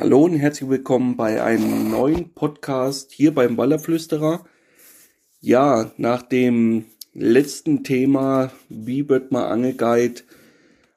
[0.00, 4.44] Hallo und herzlich willkommen bei einem neuen Podcast hier beim Wallerflüsterer.
[5.40, 10.20] Ja, nach dem letzten Thema, wie wird man Angelguide,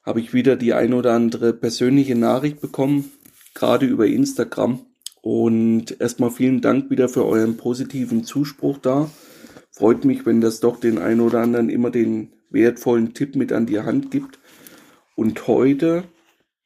[0.04, 3.12] habe ich wieder die ein oder andere persönliche Nachricht bekommen,
[3.56, 4.86] gerade über Instagram.
[5.24, 9.10] Und erstmal vielen Dank wieder für euren positiven Zuspruch da.
[9.72, 13.66] Freut mich, wenn das doch den ein oder anderen immer den wertvollen Tipp mit an
[13.66, 14.38] die Hand gibt.
[15.16, 16.04] Und heute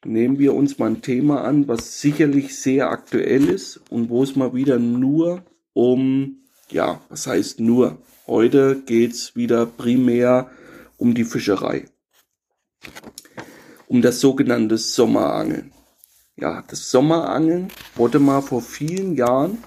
[0.06, 4.36] nehmen wir uns mal ein Thema an, was sicherlich sehr aktuell ist und wo es
[4.36, 7.98] mal wieder nur um, ja, was heißt nur?
[8.28, 10.50] Heute geht's wieder primär
[10.98, 11.86] um die Fischerei.
[13.88, 15.72] Um das sogenannte Sommerangeln.
[16.38, 19.60] Ja, das Sommerangeln wurde mal vor vielen Jahren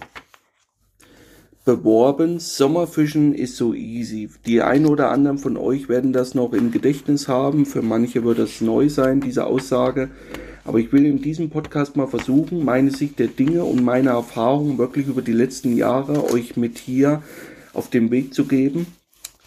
[1.69, 2.41] beworben.
[2.41, 4.31] Sommerfischen ist so easy.
[4.47, 7.67] Die ein oder anderen von euch werden das noch im Gedächtnis haben.
[7.67, 10.09] Für manche wird das neu sein, diese Aussage.
[10.65, 14.79] Aber ich will in diesem Podcast mal versuchen, meine Sicht der Dinge und meine Erfahrungen
[14.79, 17.23] wirklich über die letzten Jahre euch mit hier
[17.75, 18.87] auf den Weg zu geben.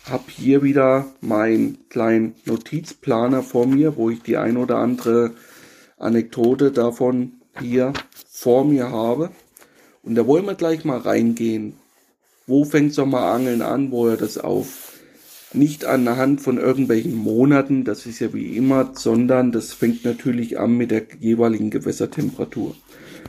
[0.07, 5.31] Hab hier wieder meinen kleinen Notizplaner vor mir, wo ich die ein oder andere
[5.97, 7.93] Anekdote davon hier
[8.29, 9.31] vor mir habe.
[10.03, 11.80] Und da wollen wir gleich mal reingehen
[12.51, 14.91] wo fängt Sommerangeln an, wo er das auf
[15.53, 20.75] nicht anhand von irgendwelchen Monaten, das ist ja wie immer, sondern das fängt natürlich an
[20.75, 22.75] mit der jeweiligen Gewässertemperatur.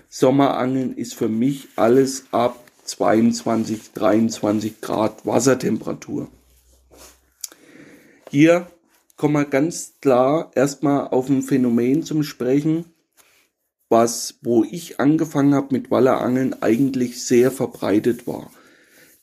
[0.08, 6.28] Sommerangeln ist für mich alles ab 22, 23 Grad Wassertemperatur.
[8.30, 8.66] Hier
[9.16, 12.86] kommen wir ganz klar erstmal auf ein Phänomen zum Sprechen,
[13.88, 18.50] was, wo ich angefangen habe mit Wallerangeln, eigentlich sehr verbreitet war.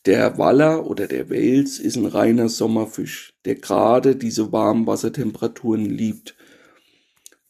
[0.06, 6.36] Der Waller oder der Wels ist ein reiner Sommerfisch, der gerade diese warmen Wassertemperaturen liebt.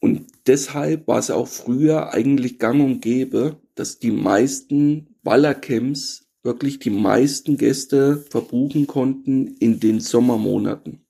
[0.00, 6.78] Und deshalb war es auch früher eigentlich gang und gäbe, dass die meisten Wallercamps wirklich
[6.78, 11.04] die meisten Gäste verbuchen konnten in den Sommermonaten.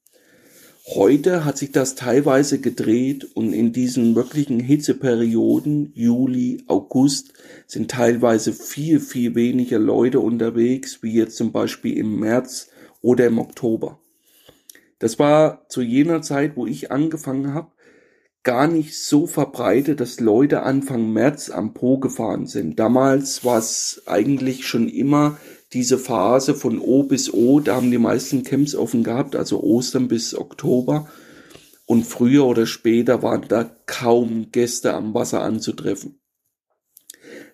[0.93, 7.33] Heute hat sich das teilweise gedreht und in diesen wirklichen Hitzeperioden, Juli, August,
[7.69, 12.71] sind teilweise viel, viel weniger Leute unterwegs, wie jetzt zum Beispiel im März
[13.03, 14.01] oder im Oktober.
[14.99, 17.71] Das war zu jener Zeit, wo ich angefangen habe,
[18.43, 22.81] gar nicht so verbreitet, dass Leute Anfang März am Po gefahren sind.
[22.81, 25.39] Damals war es eigentlich schon immer
[25.73, 30.09] diese Phase von O bis O, da haben die meisten Camps offen gehabt, also Ostern
[30.09, 31.09] bis Oktober.
[31.87, 36.21] Und früher oder später waren da kaum Gäste am Wasser anzutreffen.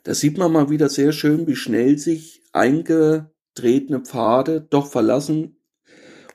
[0.02, 5.56] Da sieht man mal wieder sehr schön, wie schnell sich eingetretene Pfade doch verlassen.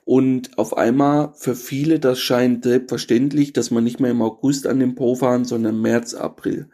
[0.04, 4.80] Und auf einmal für viele, das scheint selbstverständlich, dass man nicht mehr im August an
[4.80, 6.68] den Po fahren, sondern März, April.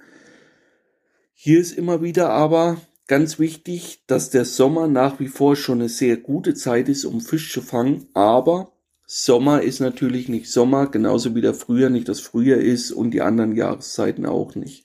[1.35, 5.89] Hier ist immer wieder aber Ganz wichtig, dass der Sommer nach wie vor schon eine
[5.89, 8.75] sehr gute Zeit ist, um Fisch zu fangen, aber
[9.07, 13.23] Sommer ist natürlich nicht Sommer, genauso wie der Frühjahr nicht das Frühjahr ist und die
[13.23, 14.85] anderen Jahreszeiten auch nicht.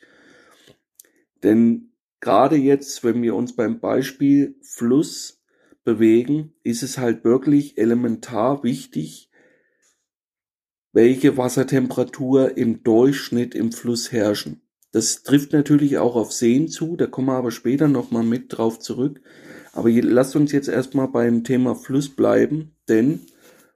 [1.43, 1.91] Denn
[2.21, 5.43] gerade jetzt, wenn wir uns beim Beispiel Fluss
[5.83, 9.29] bewegen, ist es halt wirklich elementar wichtig,
[10.93, 14.62] welche Wassertemperatur im Durchschnitt im Fluss herrschen.
[14.93, 18.79] Das trifft natürlich auch auf Seen zu, da kommen wir aber später nochmal mit drauf
[18.79, 19.19] zurück.
[19.73, 23.21] Aber lasst uns jetzt erstmal beim Thema Fluss bleiben, denn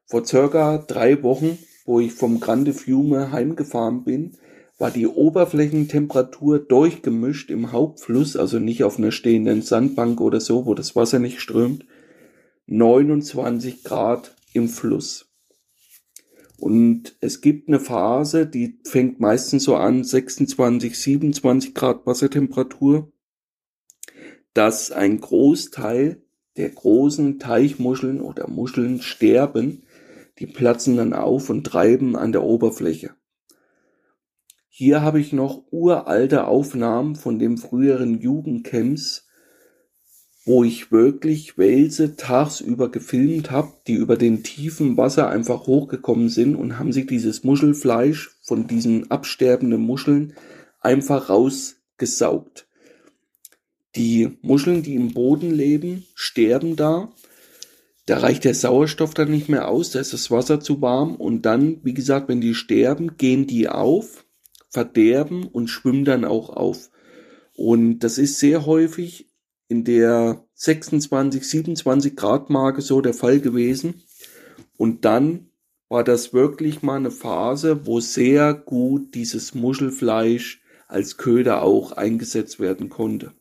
[0.05, 4.33] vor circa drei Wochen, wo ich vom Grande Fiume heimgefahren bin,
[4.77, 10.75] war die Oberflächentemperatur durchgemischt im Hauptfluss, also nicht auf einer stehenden Sandbank oder so, wo
[10.75, 11.83] das Wasser nicht strömt,
[12.67, 15.26] 29 Grad im Fluss.
[16.59, 23.11] Und es gibt eine Phase, die fängt meistens so an 26, 27 Grad Wassertemperatur,
[24.53, 26.23] dass ein Großteil
[26.57, 29.83] der großen Teichmuscheln oder Muscheln sterben.
[30.39, 33.11] Die platzen dann auf und treiben an der Oberfläche.
[34.67, 39.26] Hier habe ich noch uralte Aufnahmen von dem früheren Jugendcamps,
[40.47, 46.55] wo ich wirklich Wälse tagsüber gefilmt habe, die über den tiefen Wasser einfach hochgekommen sind
[46.55, 50.33] und haben sich dieses Muschelfleisch von diesen absterbenden Muscheln
[50.79, 52.65] einfach rausgesaugt.
[53.97, 57.11] Die Muscheln, die im Boden leben, sterben da.
[58.05, 61.41] Da reicht der Sauerstoff dann nicht mehr aus, da ist das Wasser zu warm und
[61.41, 64.23] dann, wie gesagt, wenn die sterben, gehen die auf,
[64.69, 66.89] verderben und schwimmen dann auch auf.
[67.53, 69.26] Und das ist sehr häufig
[69.67, 74.01] in der 26, 27 Grad Marke so der Fall gewesen.
[74.77, 75.49] Und dann
[75.89, 82.59] war das wirklich mal eine Phase, wo sehr gut dieses Muschelfleisch als Köder auch eingesetzt
[82.59, 83.33] werden konnte.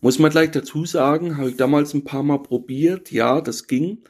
[0.00, 4.04] Muss man gleich dazu sagen, habe ich damals ein paar Mal probiert, ja, das ging,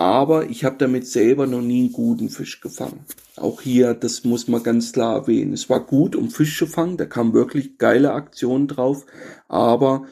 [0.00, 3.04] aber ich habe damit selber noch nie einen guten Fisch gefangen.
[3.36, 5.52] Auch hier, das muss man ganz klar erwähnen.
[5.52, 9.04] Es war gut, um Fisch zu fangen, da kamen wirklich geile Aktionen drauf,
[9.46, 10.06] aber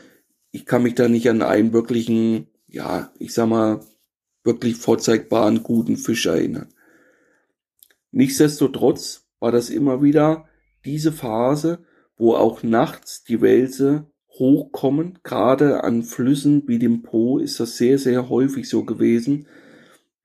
[0.51, 3.81] ich kann mich da nicht an einen wirklichen, ja, ich sag mal,
[4.45, 6.69] wirklich vorzeigbaren guten Fisch erinnern.
[8.11, 10.51] Nichtsdestotrotz war das immer wieder
[10.85, 11.79] diese Phase,
[12.19, 14.05] wo auch nachts die Wälse
[14.39, 15.21] hochkommen.
[15.23, 19.47] Gerade an Flüssen wie dem Po ist das sehr, sehr häufig so gewesen,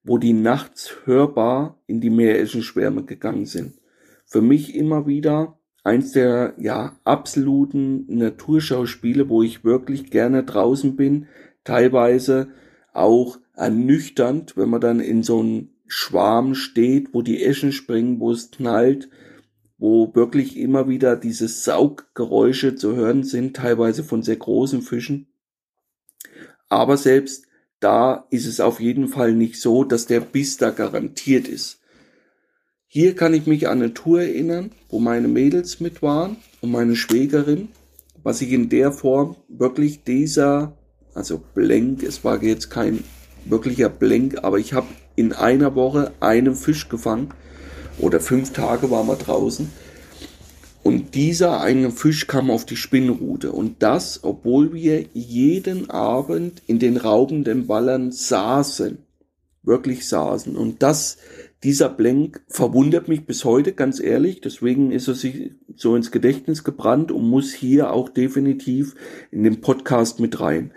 [0.03, 3.79] wo die nachts hörbar in die Meereschenschwärme gegangen sind.
[4.25, 11.27] Für mich immer wieder eins der ja absoluten Naturschauspiele, wo ich wirklich gerne draußen bin,
[11.63, 12.49] teilweise
[12.93, 18.31] auch ernüchternd, wenn man dann in so einem Schwarm steht, wo die Eschen springen, wo
[18.31, 19.09] es knallt,
[19.77, 25.27] wo wirklich immer wieder diese Sauggeräusche zu hören sind, teilweise von sehr großen Fischen.
[26.69, 27.45] Aber selbst
[27.83, 31.79] da ist es auf jeden Fall nicht so, dass der Biss da garantiert ist.
[32.87, 36.95] Hier kann ich mich an eine Tour erinnern, wo meine Mädels mit waren und meine
[36.95, 37.69] Schwägerin,
[38.21, 40.77] was ich in der Form wirklich dieser,
[41.13, 43.03] also Blank, es war jetzt kein
[43.45, 47.33] wirklicher Blank, aber ich habe in einer Woche einen Fisch gefangen
[47.99, 49.69] oder fünf Tage waren wir draußen.
[50.83, 53.53] Und dieser eine Fisch kam auf die Spinnrute.
[53.53, 58.97] Und das, obwohl wir jeden Abend in den raubenden Ballern saßen.
[59.63, 60.57] Wirklich saßen.
[60.57, 61.17] Und das,
[61.63, 64.41] dieser Blank verwundert mich bis heute, ganz ehrlich.
[64.41, 68.95] Deswegen ist er sich so ins Gedächtnis gebrannt und muss hier auch definitiv
[69.31, 70.73] in den Podcast mit rein.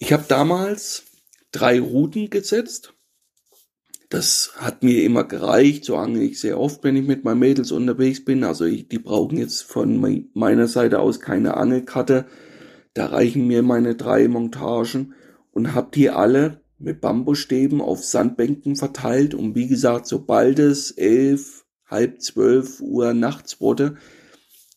[0.00, 1.04] Ich habe damals
[1.52, 2.94] drei Routen gesetzt
[4.08, 7.72] das hat mir immer gereicht, so angel ich sehr oft, wenn ich mit meinen Mädels
[7.72, 8.42] unterwegs bin.
[8.42, 12.26] Also ich, die brauchen jetzt von meiner Seite aus keine Angelkarte.
[12.94, 15.14] Da reichen mir meine drei Montagen
[15.52, 19.34] und hab die alle mit Bambusstäben auf Sandbänken verteilt.
[19.34, 23.96] Und wie gesagt, sobald es elf, halb zwölf Uhr nachts wurde,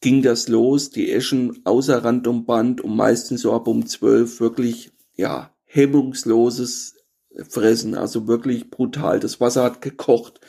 [0.02, 0.90] ging das los.
[0.90, 6.96] Die Eschen außer Rand und Band und meistens so ab um zwölf wirklich, ja, hemmungsloses
[7.48, 9.20] fressen, also wirklich brutal.
[9.20, 10.40] Das Wasser hat gekocht.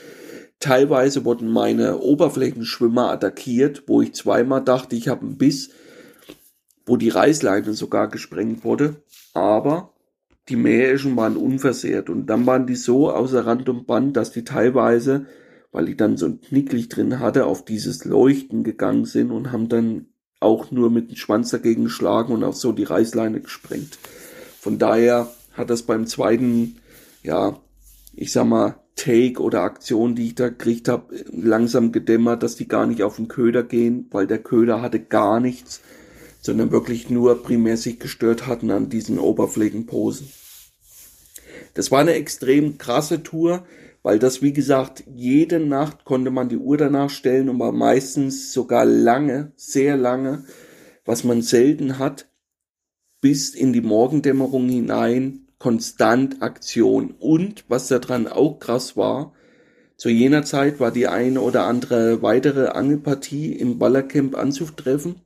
[0.58, 5.70] Teilweise wurden meine Oberflächenschwimmer attackiert, wo ich zweimal dachte, ich habe einen Biss,
[6.86, 9.02] wo die Reißleine sogar gesprengt wurde.
[9.34, 9.92] Aber
[10.48, 14.44] die Mährischen waren unversehrt und dann waren die so außer Rand und Band, dass die
[14.44, 15.26] teilweise,
[15.70, 19.68] weil ich dann so ein Knicklicht drin hatte, auf dieses Leuchten gegangen sind und haben
[19.68, 20.06] dann
[20.40, 23.98] auch nur mit dem Schwanz dagegen geschlagen und auch so die Reißleine gesprengt.
[24.60, 26.76] Von daher hat das beim zweiten,
[27.22, 27.60] ja,
[28.14, 32.68] ich sag mal, Take oder Aktion, die ich da gekriegt habe, langsam gedämmert, dass die
[32.68, 35.80] gar nicht auf den Köder gehen, weil der Köder hatte gar nichts,
[36.40, 40.28] sondern wirklich nur primär sich gestört hatten an diesen Oberflächenposen.
[41.74, 43.64] Das war eine extrem krasse Tour,
[44.02, 48.52] weil das, wie gesagt, jede Nacht konnte man die Uhr danach stellen und war meistens
[48.52, 50.44] sogar lange, sehr lange,
[51.04, 52.28] was man selten hat,
[53.20, 57.14] bis in die Morgendämmerung hinein konstant Aktion.
[57.20, 59.32] Und was daran auch krass war,
[59.96, 65.20] zu jener Zeit war die eine oder andere weitere Angelpartie im Ballercamp anzutreffen.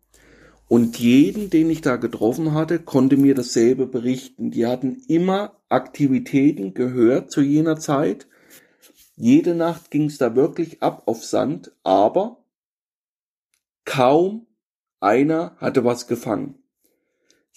[0.69, 4.51] Und jeden, den ich da getroffen hatte, konnte mir dasselbe berichten.
[4.51, 8.27] Die hatten immer Aktivitäten gehört zu jener Zeit.
[9.17, 12.45] Jede Nacht ging es da wirklich ab auf Sand, aber
[13.87, 14.47] kaum
[15.01, 16.59] einer hatte was gefangen.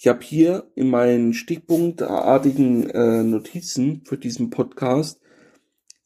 [0.02, 5.20] Ich habe hier in meinen stichpunktartigen äh, Notizen für diesen Podcast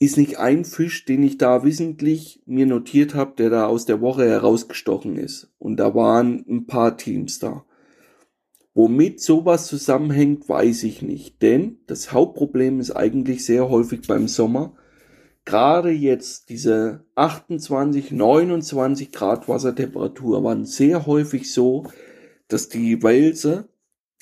[0.00, 4.00] ist nicht ein Fisch, den ich da wissentlich mir notiert habe, der da aus der
[4.00, 5.52] Woche herausgestochen ist.
[5.60, 7.64] Und da waren ein paar Teams da.
[8.74, 11.40] Womit sowas zusammenhängt, weiß ich nicht.
[11.40, 14.74] Denn das Hauptproblem ist eigentlich sehr häufig beim Sommer.
[15.44, 21.86] Gerade jetzt diese 28, 29 Grad Wassertemperatur waren sehr häufig so,
[22.48, 23.68] dass die Wälse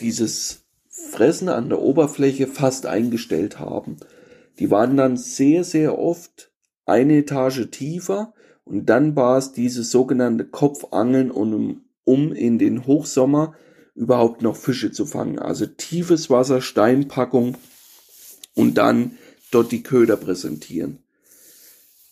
[0.00, 3.96] dieses Fressen an der Oberfläche fast eingestellt haben.
[4.58, 6.50] Die waren dann sehr, sehr oft
[6.84, 8.34] eine Etage tiefer
[8.64, 13.54] und dann war es dieses sogenannte Kopfangeln, um, um in den Hochsommer
[13.94, 15.38] überhaupt noch Fische zu fangen.
[15.38, 17.56] Also tiefes Wasser, Steinpackung
[18.54, 19.18] und dann
[19.50, 20.98] dort die Köder präsentieren.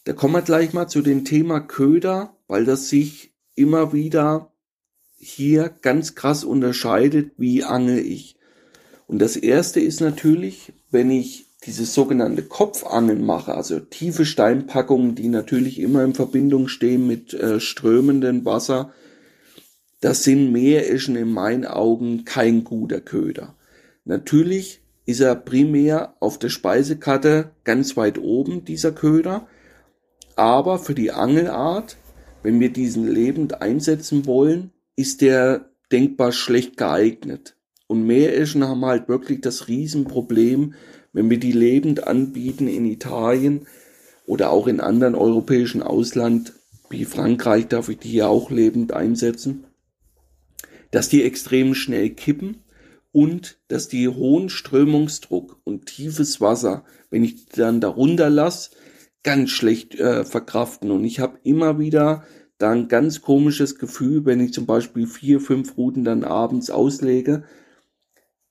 [0.05, 4.53] Da kommen wir gleich mal zu dem Thema Köder, weil das sich immer wieder
[5.21, 8.37] hier ganz krass unterscheidet, wie angel ich.
[9.07, 15.29] Und das erste ist natürlich, wenn ich diese sogenannte Kopfangeln mache, also tiefe Steinpackungen, die
[15.29, 18.93] natürlich immer in Verbindung stehen mit äh, strömendem Wasser,
[20.01, 23.55] das sind Meereschen in meinen Augen kein guter Köder.
[24.07, 29.47] Natürlich ist er primär auf der Speisekarte ganz weit oben, dieser Köder,
[30.37, 31.99] aber für die Angelart,
[32.43, 37.57] wenn wir diesen lebend einsetzen wollen, ist der denkbar schlecht geeignet.
[37.87, 40.75] Und Meereschen haben halt wirklich das Riesenproblem,
[41.13, 43.67] wenn wir die lebend anbieten in Italien
[44.27, 46.53] oder auch in anderen europäischen Ausland,
[46.89, 49.65] wie Frankreich darf ich die hier auch lebend einsetzen,
[50.91, 52.59] dass die extrem schnell kippen
[53.11, 58.71] und dass die hohen Strömungsdruck und tiefes Wasser, wenn ich dann darunter lasse,
[59.23, 60.91] ganz schlecht äh, verkraften.
[60.91, 62.25] Und ich habe immer wieder
[62.61, 67.45] da ein ganz komisches Gefühl, wenn ich zum Beispiel vier, fünf Routen dann abends auslege.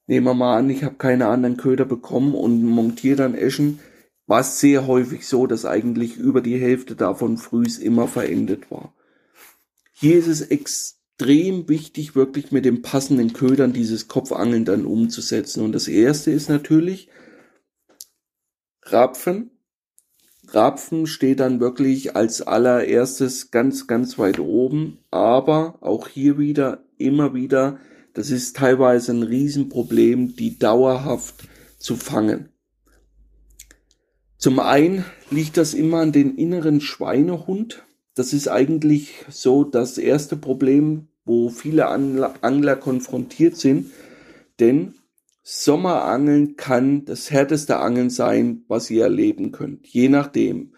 [0.07, 3.79] Nehmen wir mal an, ich habe keine anderen Köder bekommen und montiere dann Eschen.
[4.25, 8.95] War es sehr häufig so, dass eigentlich über die Hälfte davon frühs immer verendet war.
[9.93, 15.63] Hier ist es extrem wichtig, wirklich mit den passenden Ködern dieses Kopfangeln dann umzusetzen.
[15.63, 17.09] Und das erste ist natürlich
[18.83, 19.51] Rapfen,
[20.53, 24.99] Rapfen steht dann wirklich als allererstes ganz, ganz weit oben.
[25.11, 27.79] Aber auch hier wieder, immer wieder,
[28.13, 32.49] das ist teilweise ein Riesenproblem, die dauerhaft zu fangen.
[34.37, 37.83] Zum einen liegt das immer an den inneren Schweinehund.
[38.15, 43.91] Das ist eigentlich so das erste Problem, wo viele Angler konfrontiert sind.
[44.59, 44.95] Denn
[45.51, 49.87] Sommerangeln kann das härteste Angeln sein, was ihr erleben könnt.
[49.87, 50.75] Je nachdem.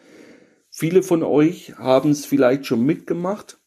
[0.70, 3.60] Viele von euch haben es vielleicht schon mitgemacht,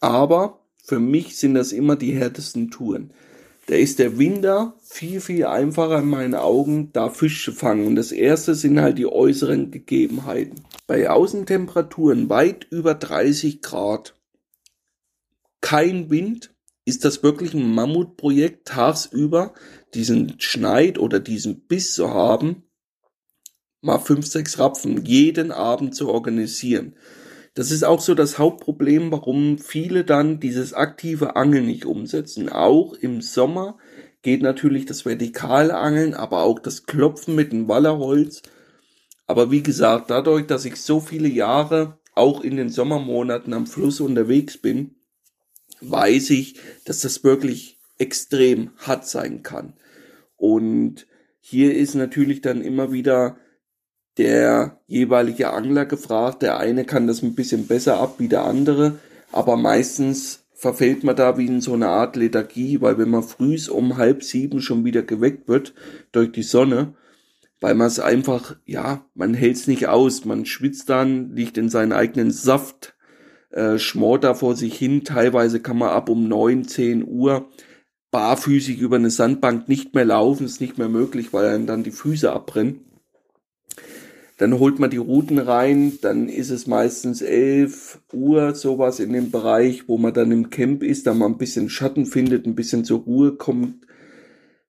[0.00, 3.14] aber für mich sind das immer die härtesten Touren.
[3.66, 7.86] Da ist der Winter viel, viel einfacher in meinen Augen, da Fisch zu fangen.
[7.86, 10.64] Und das erste sind halt die äußeren Gegebenheiten.
[10.88, 14.16] Bei Außentemperaturen weit über 30 Grad,
[15.60, 16.52] kein Wind,
[16.84, 19.54] ist das wirklich ein Mammutprojekt, tagsüber
[19.94, 22.64] diesen Schneid oder diesen Biss zu haben,
[23.80, 26.96] mal fünf, sechs Rapfen jeden Abend zu organisieren.
[27.54, 32.48] Das ist auch so das Hauptproblem, warum viele dann dieses aktive Angeln nicht umsetzen.
[32.48, 33.76] Auch im Sommer
[34.22, 38.42] geht natürlich das vertikale Angeln, aber auch das Klopfen mit dem Wallerholz.
[39.26, 44.00] Aber wie gesagt, dadurch, dass ich so viele Jahre auch in den Sommermonaten am Fluss
[44.00, 44.94] unterwegs bin,
[45.90, 49.74] weiß ich, dass das wirklich extrem hart sein kann.
[50.36, 51.06] Und
[51.40, 53.36] hier ist natürlich dann immer wieder
[54.18, 56.42] der jeweilige Angler gefragt.
[56.42, 58.98] Der eine kann das ein bisschen besser ab wie der andere,
[59.30, 63.68] aber meistens verfällt man da wie in so eine Art Lethargie, weil wenn man frühs
[63.68, 65.74] um halb sieben schon wieder geweckt wird
[66.12, 66.94] durch die Sonne,
[67.60, 71.68] weil man es einfach, ja, man hält es nicht aus, man schwitzt dann, liegt in
[71.68, 72.94] seinen eigenen Saft,
[73.52, 75.04] äh, schmort da vor sich hin.
[75.04, 77.48] Teilweise kann man ab um neun, zehn Uhr
[78.10, 81.90] barfüßig über eine Sandbank nicht mehr laufen, ist nicht mehr möglich, weil einem dann die
[81.90, 82.80] Füße abbrennen.
[84.36, 89.30] Dann holt man die Routen rein, dann ist es meistens elf Uhr, sowas in dem
[89.30, 92.84] Bereich, wo man dann im Camp ist, da man ein bisschen Schatten findet, ein bisschen
[92.84, 93.86] zur Ruhe kommt.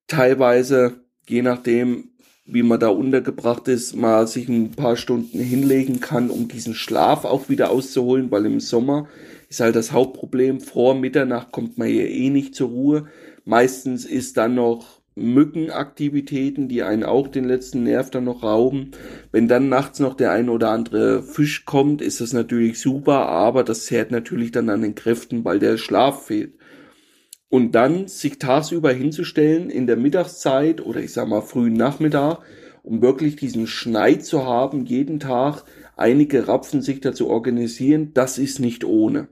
[0.08, 2.10] Teilweise, je nachdem,
[2.46, 7.24] wie man da untergebracht ist, mal sich ein paar Stunden hinlegen kann, um diesen Schlaf
[7.24, 9.08] auch wieder auszuholen, weil im Sommer
[9.50, 13.06] ist halt das Hauptproblem, vor Mitternacht kommt man hier eh nicht zur Ruhe.
[13.46, 18.92] Meistens ist dann noch Mückenaktivitäten, die einen auch den letzten Nerv dann noch rauben.
[19.32, 23.64] Wenn dann nachts noch der ein oder andere Fisch kommt, ist das natürlich super, aber
[23.64, 26.56] das zehrt natürlich dann an den Kräften, weil der Schlaf fehlt.
[27.54, 32.40] Und dann sich tagsüber hinzustellen in der Mittagszeit oder ich sag mal frühen Nachmittag,
[32.82, 35.64] um wirklich diesen Schneid zu haben, jeden Tag
[35.96, 39.28] einige Rapfen sich dazu organisieren, das ist nicht ohne.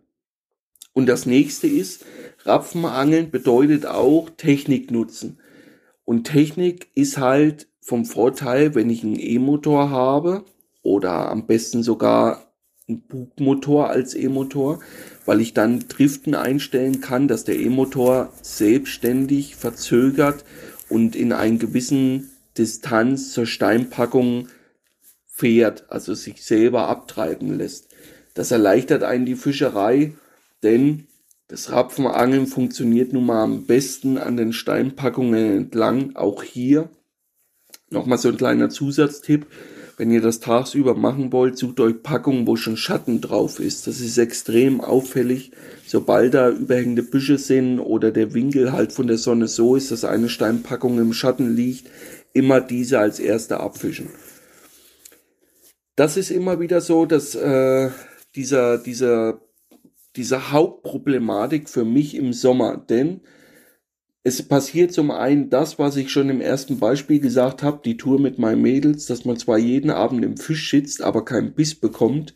[0.93, 2.05] Und das nächste ist,
[2.43, 5.39] Rapfenangeln bedeutet auch Technik nutzen.
[6.05, 10.45] Und Technik ist halt vom Vorteil, wenn ich einen E-Motor habe
[10.83, 12.50] oder am besten sogar
[12.99, 14.81] Bugmotor als E-Motor,
[15.25, 20.43] weil ich dann Driften einstellen kann, dass der E-Motor selbstständig verzögert
[20.89, 24.49] und in einen gewissen Distanz zur Steinpackung
[25.25, 27.87] fährt, also sich selber abtreiben lässt.
[28.33, 30.13] Das erleichtert einen die Fischerei,
[30.63, 31.07] denn
[31.47, 36.15] das Rapfenangeln funktioniert nun mal am besten an den Steinpackungen entlang.
[36.15, 36.89] Auch hier
[37.89, 39.47] nochmal so ein kleiner Zusatztipp.
[40.01, 43.85] Wenn ihr das tagsüber machen wollt, sucht euch Packungen, wo schon Schatten drauf ist.
[43.85, 45.51] Das ist extrem auffällig.
[45.85, 50.03] sobald da überhängende Büsche sind oder der Winkel halt von der Sonne so ist, dass
[50.03, 51.87] eine Steinpackung im Schatten liegt,
[52.33, 54.09] immer diese als erste abfischen.
[55.95, 57.91] Das ist immer wieder so, dass äh,
[58.33, 59.39] dieser, dieser,
[60.15, 63.21] dieser Hauptproblematik für mich im Sommer, denn
[64.23, 68.19] es passiert zum einen das, was ich schon im ersten Beispiel gesagt habe, die Tour
[68.19, 72.35] mit meinen Mädels, dass man zwar jeden Abend im Fisch sitzt, aber keinen Biss bekommt.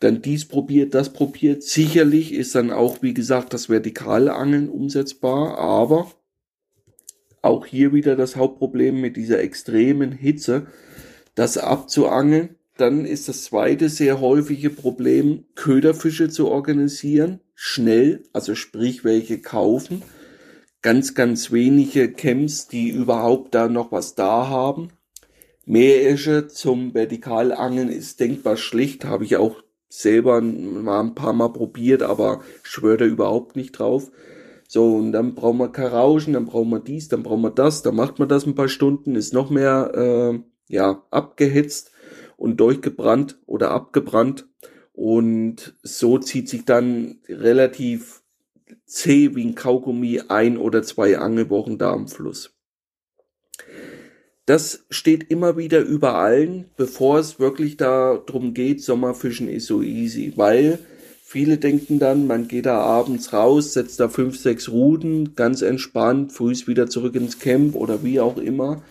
[0.00, 1.62] Dann dies probiert, das probiert.
[1.62, 6.10] Sicherlich ist dann auch, wie gesagt, das vertikale Angeln umsetzbar, aber
[7.42, 10.66] auch hier wieder das Hauptproblem mit dieser extremen Hitze,
[11.34, 12.56] das abzuangeln.
[12.78, 20.02] Dann ist das zweite sehr häufige Problem, Köderfische zu organisieren, schnell, also sprich welche kaufen
[20.82, 24.88] ganz, ganz wenige Camps, die überhaupt da noch was da haben.
[25.66, 32.02] Meeresche zum Vertikalangeln ist denkbar schlicht, habe ich auch selber mal ein paar Mal probiert,
[32.02, 34.10] aber schwöre da überhaupt nicht drauf.
[34.68, 37.96] So, und dann brauchen wir Karauschen, dann brauchen wir dies, dann brauchen wir das, dann
[37.96, 40.40] macht man das ein paar Stunden, ist noch mehr, äh,
[40.72, 41.90] ja, abgehetzt
[42.36, 44.46] und durchgebrannt oder abgebrannt.
[44.92, 48.19] Und so zieht sich dann relativ
[48.90, 52.52] zäh wie ein Kaugummi ein oder zwei Angelwochen da am Fluss.
[54.46, 60.32] Das steht immer wieder über allen, bevor es wirklich darum geht, Sommerfischen ist so easy,
[60.34, 60.80] weil
[61.22, 66.32] viele denken dann, man geht da abends raus, setzt da fünf, sechs Ruden, ganz entspannt,
[66.32, 68.82] frühs wieder zurück ins Camp oder wie auch immer.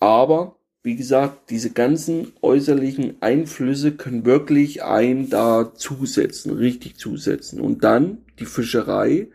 [0.00, 7.60] Aber wie gesagt, diese ganzen äußerlichen Einflüsse können wirklich ein da zusetzen, richtig zusetzen.
[7.60, 9.28] Und dann die Fischerei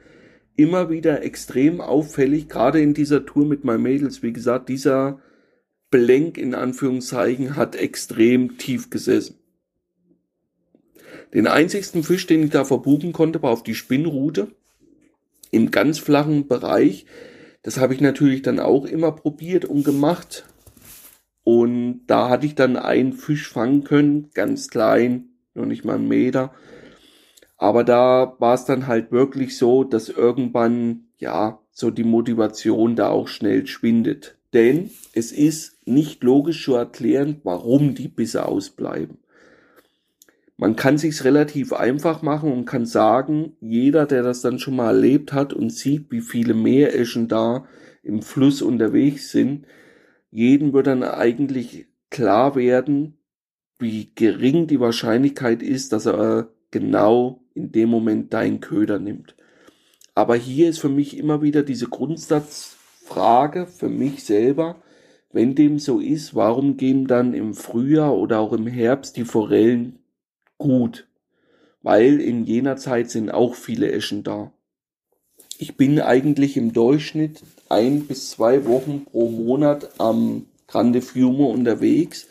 [0.57, 5.21] immer wieder extrem auffällig, gerade in dieser Tour mit meinen Mädels, wie gesagt, dieser
[5.89, 9.35] Blenk in Anführungszeichen hat extrem tief gesessen.
[11.33, 14.49] Den einzigsten Fisch, den ich da verbuchen konnte, war auf die Spinnrute
[15.51, 17.05] im ganz flachen Bereich.
[17.63, 20.45] Das habe ich natürlich dann auch immer probiert und gemacht.
[21.43, 26.09] Und da hatte ich dann einen Fisch fangen können, ganz klein, noch nicht mal einen
[26.09, 26.53] Meter.
[27.57, 33.09] Aber da war es dann halt wirklich so, dass irgendwann, ja, so die Motivation da
[33.09, 34.37] auch schnell schwindet.
[34.53, 39.17] Denn es ist nicht logisch zu erklären, warum die Bisse ausbleiben.
[40.59, 44.95] Man kann sich's relativ einfach machen und kann sagen, jeder, der das dann schon mal
[44.95, 47.65] erlebt hat und sieht, wie viele Meereschen da
[48.01, 49.65] im Fluss unterwegs sind,
[50.31, 53.19] jedem wird dann eigentlich klar werden,
[53.77, 59.35] wie gering die Wahrscheinlichkeit ist, dass er genau in dem Moment deinen Köder nimmt.
[60.15, 64.81] Aber hier ist für mich immer wieder diese Grundsatzfrage für mich selber,
[65.31, 69.99] wenn dem so ist, warum gehen dann im Frühjahr oder auch im Herbst die Forellen
[70.57, 71.07] gut?
[71.81, 74.51] Weil in jener Zeit sind auch viele Eschen da.
[75.59, 82.27] Ich bin eigentlich im Durchschnitt ein bis zwei Wochen pro Monat am Grande Fiume unterwegs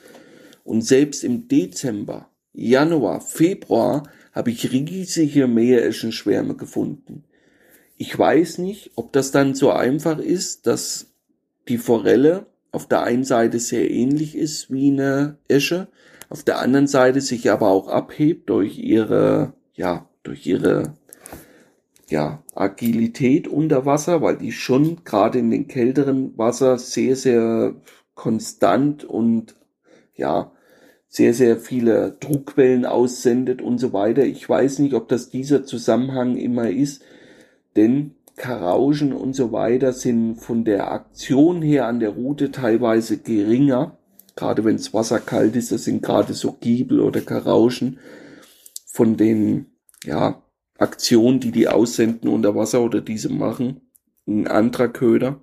[0.65, 4.05] und selbst im Dezember, Januar, Februar
[4.37, 7.25] habe ich riesige Meereschenschwärme gefunden.
[7.97, 11.15] Ich weiß nicht, ob das dann so einfach ist, dass
[11.69, 15.89] die Forelle auf der einen Seite sehr ähnlich ist wie eine Esche,
[16.29, 20.95] auf der anderen Seite sich aber auch abhebt durch ihre, ja, durch ihre
[22.11, 27.75] ja, Agilität unter Wasser, weil die schon gerade in den kälteren Wasser sehr, sehr
[28.15, 29.57] konstant und
[30.15, 30.53] ja,
[31.09, 34.25] sehr, sehr viele Druckwellen aussendet und so weiter.
[34.25, 37.03] Ich weiß nicht, ob das dieser Zusammenhang immer ist,
[37.77, 43.97] denn Karauschen und so weiter sind von der Aktion her an der Route teilweise geringer.
[44.35, 47.99] Gerade wenn das Wasser kalt ist, das sind gerade so Giebel oder Karauschen
[48.85, 49.67] von den,
[50.05, 50.43] ja,
[50.79, 53.81] Aktion, die die aussenden unter Wasser oder diese machen.
[54.27, 55.43] Ein anderer Köder.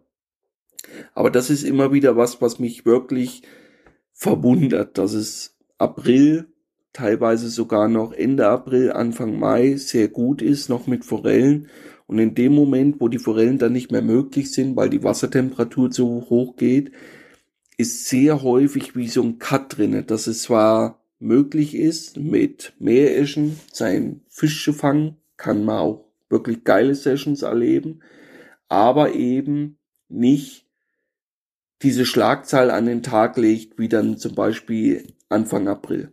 [1.15, 3.41] Aber das ist immer wieder was, was mich wirklich
[4.13, 5.52] verwundert, dass es
[5.83, 6.47] April,
[6.93, 11.67] teilweise sogar noch Ende April, Anfang Mai sehr gut ist, noch mit Forellen.
[12.07, 15.91] Und in dem Moment, wo die Forellen dann nicht mehr möglich sind, weil die Wassertemperatur
[15.91, 16.91] zu hoch geht,
[17.77, 23.59] ist sehr häufig wie so ein Cut drinne, dass es zwar möglich ist, mit Meereschen
[23.71, 28.01] seinen Fisch zu fangen, kann man auch wirklich geile Sessions erleben,
[28.67, 29.77] aber eben
[30.09, 30.67] nicht
[31.81, 36.11] diese Schlagzahl an den Tag legt, wie dann zum Beispiel Anfang April.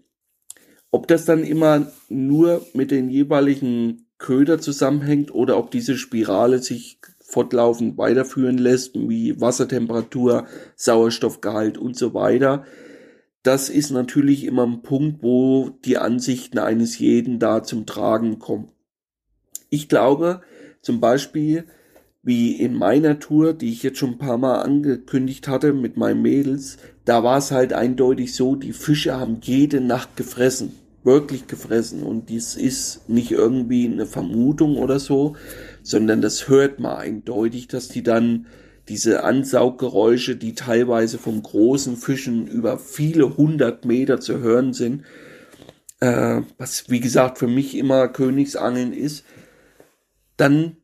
[0.90, 7.00] Ob das dann immer nur mit den jeweiligen Köder zusammenhängt oder ob diese Spirale sich
[7.20, 12.64] fortlaufend weiterführen lässt, wie Wassertemperatur, Sauerstoffgehalt und so weiter,
[13.42, 18.72] das ist natürlich immer ein Punkt, wo die Ansichten eines jeden da zum Tragen kommen.
[19.70, 20.42] Ich glaube
[20.82, 21.66] zum Beispiel,
[22.22, 26.20] wie in meiner Tour, die ich jetzt schon ein paar Mal angekündigt hatte mit meinen
[26.20, 32.02] Mädels, da war es halt eindeutig so, die Fische haben jede Nacht gefressen, wirklich gefressen.
[32.02, 35.36] Und dies ist nicht irgendwie eine Vermutung oder so,
[35.82, 38.46] sondern das hört man eindeutig, dass die dann
[38.88, 45.04] diese Ansauggeräusche, die teilweise von großen Fischen über viele hundert Meter zu hören sind,
[46.00, 49.24] äh, was wie gesagt für mich immer Königsangeln ist,
[50.36, 50.76] dann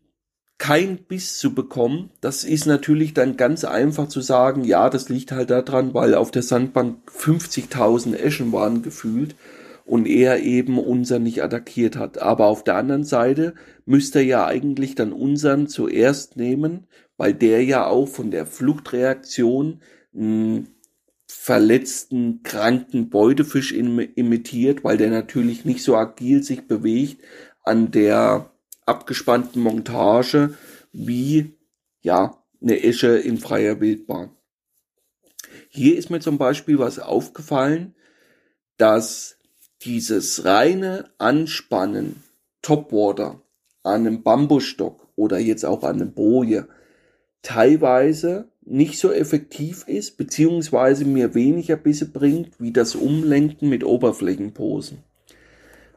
[0.58, 5.32] kein Biss zu bekommen, das ist natürlich dann ganz einfach zu sagen, ja, das liegt
[5.32, 9.36] halt daran, weil auf der Sandbank 50.000 Eschen waren gefühlt
[9.84, 12.18] und er eben unseren nicht attackiert hat.
[12.18, 17.62] Aber auf der anderen Seite müsste er ja eigentlich dann unseren zuerst nehmen, weil der
[17.62, 19.80] ja auch von der Fluchtreaktion
[20.14, 20.68] einen
[21.28, 27.22] verletzten, kranken Beutefisch imitiert, weil der natürlich nicht so agil sich bewegt
[27.62, 28.50] an der
[28.86, 30.54] abgespannten Montage
[30.92, 31.56] wie
[32.00, 34.30] ja eine Esche in freier Wildbahn.
[35.68, 37.94] Hier ist mir zum Beispiel was aufgefallen,
[38.78, 39.38] dass
[39.82, 42.22] dieses reine Anspannen
[42.62, 43.42] Topwater
[43.82, 46.68] an einem Bambusstock oder jetzt auch an einem Boje
[47.42, 55.04] teilweise nicht so effektiv ist, beziehungsweise mir weniger Bisse bringt, wie das Umlenken mit Oberflächenposen.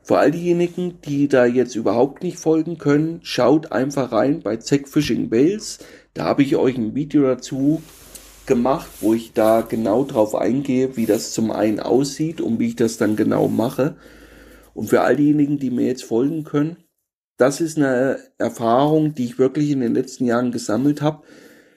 [0.09, 4.89] Für all diejenigen, die da jetzt überhaupt nicht folgen können, schaut einfach rein bei Zack
[4.89, 5.77] Fishing Wales.
[6.15, 7.83] Da habe ich euch ein Video dazu
[8.47, 12.75] gemacht, wo ich da genau drauf eingehe, wie das zum einen aussieht und wie ich
[12.75, 13.97] das dann genau mache.
[14.73, 16.77] Und für all diejenigen, die mir jetzt folgen können,
[17.37, 21.21] das ist eine Erfahrung, die ich wirklich in den letzten Jahren gesammelt habe.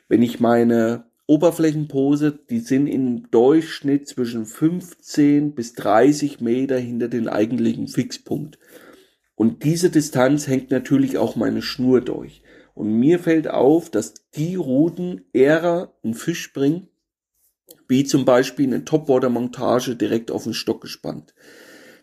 [0.09, 7.27] Wenn ich meine Oberflächenpose, die sind im Durchschnitt zwischen 15 bis 30 Meter hinter den
[7.27, 8.59] eigentlichen Fixpunkt.
[9.35, 12.43] Und diese Distanz hängt natürlich auch meine Schnur durch.
[12.75, 16.89] Und mir fällt auf, dass die Routen eher einen Fisch bringen,
[17.89, 21.35] wie zum Beispiel eine Topwater-Montage direkt auf den Stock gespannt.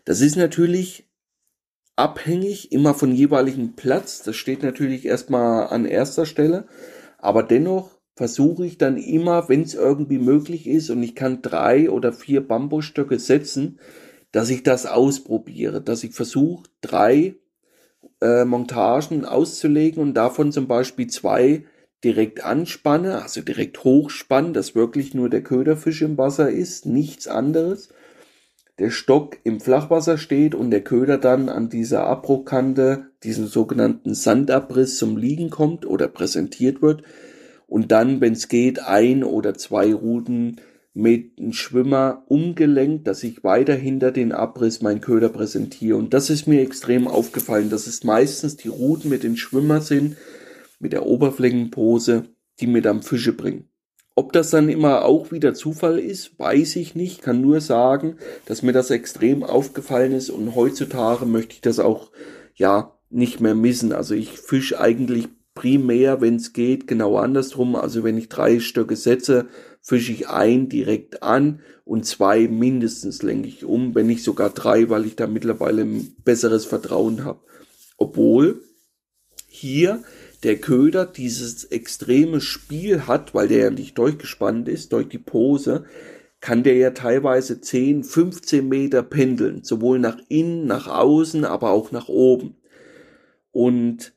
[0.06, 1.08] Das ist natürlich
[1.94, 4.24] abhängig immer von jeweiligen Platz.
[4.24, 6.66] Das steht natürlich erstmal an erster Stelle.
[7.18, 11.88] Aber dennoch versuche ich dann immer, wenn es irgendwie möglich ist und ich kann drei
[11.88, 13.78] oder vier Bambusstöcke setzen,
[14.30, 17.36] dass ich das ausprobiere, dass ich versuche, drei
[18.20, 21.64] äh, Montagen auszulegen und davon zum Beispiel zwei
[22.04, 27.88] direkt anspanne, also direkt hochspanne, dass wirklich nur der Köderfisch im Wasser ist, nichts anderes.
[28.78, 34.98] Der Stock im Flachwasser steht und der Köder dann an dieser Abbruchkante, diesen sogenannten Sandabriss
[34.98, 37.02] zum Liegen kommt oder präsentiert wird
[37.70, 40.56] und dann, wenn es geht, ein oder zwei Routen
[40.92, 45.96] mit einem Schwimmer umgelenkt, dass ich weiter hinter den Abriss meinen Köder präsentiere.
[45.96, 50.16] Und das ist mir extrem aufgefallen, dass es meistens die Routen mit den Schwimmer sind,
[50.80, 52.24] mit der Oberflächenpose,
[52.58, 53.68] die mir dann Fische bringen.
[54.16, 58.62] Ob das dann immer auch wieder Zufall ist, weiß ich nicht, kann nur sagen, dass
[58.62, 62.10] mir das extrem aufgefallen ist und heutzutage möchte ich das auch,
[62.56, 63.92] ja, nicht mehr missen.
[63.92, 65.28] Also ich fische eigentlich
[65.60, 67.76] primär, wenn es geht, genau andersrum.
[67.76, 69.46] Also wenn ich drei Stöcke setze,
[69.82, 74.88] fische ich ein direkt an und zwei mindestens lenke ich um, wenn nicht sogar drei,
[74.88, 77.40] weil ich da mittlerweile ein besseres Vertrauen habe.
[77.98, 78.62] Obwohl
[79.48, 80.02] hier
[80.44, 85.84] der Köder dieses extreme Spiel hat, weil der ja nicht durchgespannt ist durch die Pose,
[86.40, 91.92] kann der ja teilweise 10, 15 Meter pendeln, sowohl nach innen, nach außen, aber auch
[91.92, 92.56] nach oben.
[93.52, 94.14] Und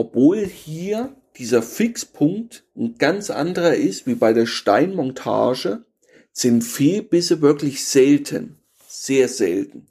[0.00, 5.84] obwohl hier dieser Fixpunkt ein ganz anderer ist wie bei der Steinmontage,
[6.32, 8.56] sind Fehlbisse wirklich selten,
[8.88, 9.88] sehr selten.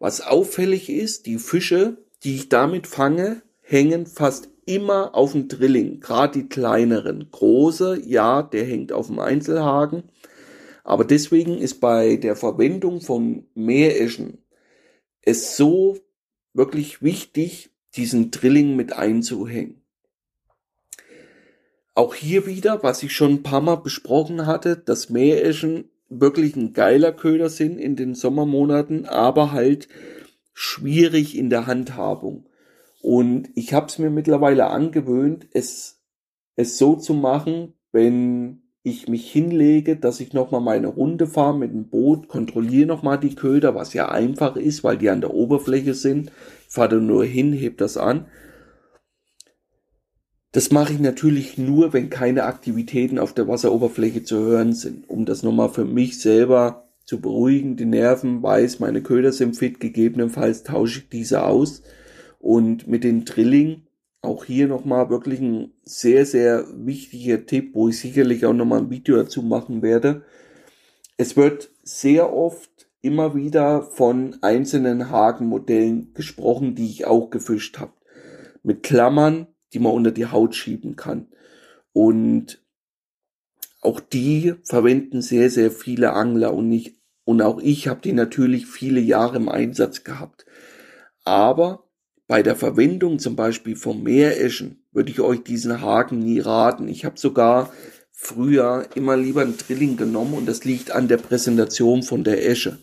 [0.00, 6.00] Was auffällig ist, die Fische, die ich damit fange, hängen fast immer auf dem Drilling,
[6.00, 7.28] gerade die kleineren.
[7.30, 10.10] Große, ja, der hängt auf dem Einzelhaken,
[10.82, 14.38] aber deswegen ist bei der Verwendung von Meereschen
[15.20, 15.98] es so
[16.52, 19.82] wirklich wichtig, diesen Drilling mit einzuhängen.
[21.94, 26.72] Auch hier wieder, was ich schon ein paar Mal besprochen hatte, dass Meereschen wirklich ein
[26.72, 29.88] geiler Köder sind in den Sommermonaten, aber halt
[30.54, 32.48] schwierig in der Handhabung.
[33.02, 36.00] Und ich habe es mir mittlerweile angewöhnt, es,
[36.56, 41.72] es so zu machen, wenn ich mich hinlege, dass ich nochmal meine Runde fahre mit
[41.72, 45.94] dem Boot, kontrolliere nochmal die Köder, was ja einfach ist, weil die an der Oberfläche
[45.94, 46.32] sind
[46.72, 48.24] fahre nur hin, heb das an.
[50.52, 55.26] Das mache ich natürlich nur, wenn keine Aktivitäten auf der Wasseroberfläche zu hören sind, um
[55.26, 57.76] das nochmal für mich selber zu beruhigen.
[57.76, 61.82] Die Nerven weiß, meine Köder sind fit, gegebenenfalls tausche ich diese aus
[62.38, 63.82] Und mit den Drilling,
[64.22, 68.90] auch hier nochmal wirklich ein sehr, sehr wichtiger Tipp, wo ich sicherlich auch nochmal ein
[68.90, 70.22] Video dazu machen werde.
[71.18, 72.71] Es wird sehr oft
[73.02, 77.92] immer wieder von einzelnen Hakenmodellen gesprochen, die ich auch gefischt habe.
[78.62, 81.26] Mit Klammern, die man unter die Haut schieben kann.
[81.92, 82.62] Und
[83.80, 88.66] auch die verwenden sehr, sehr viele Angler und nicht, und auch ich habe die natürlich
[88.66, 90.46] viele Jahre im Einsatz gehabt.
[91.24, 91.84] Aber
[92.28, 96.86] bei der Verwendung zum Beispiel vom Meereschen würde ich euch diesen Haken nie raten.
[96.88, 97.72] Ich habe sogar
[98.22, 102.78] früher immer lieber ein Drilling genommen und das liegt an der Präsentation von der Esche.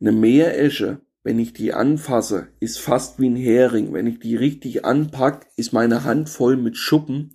[0.00, 3.92] Eine Meeresche, wenn ich die anfasse, ist fast wie ein Hering.
[3.92, 7.32] Wenn ich die richtig anpack, ist meine Hand voll mit Schuppen.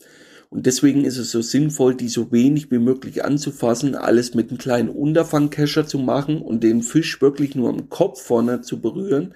[0.50, 4.58] Und deswegen ist es so sinnvoll, die so wenig wie möglich anzufassen, alles mit einem
[4.58, 9.34] kleinen Unterfangkescher zu machen und den Fisch wirklich nur am Kopf vorne zu berühren.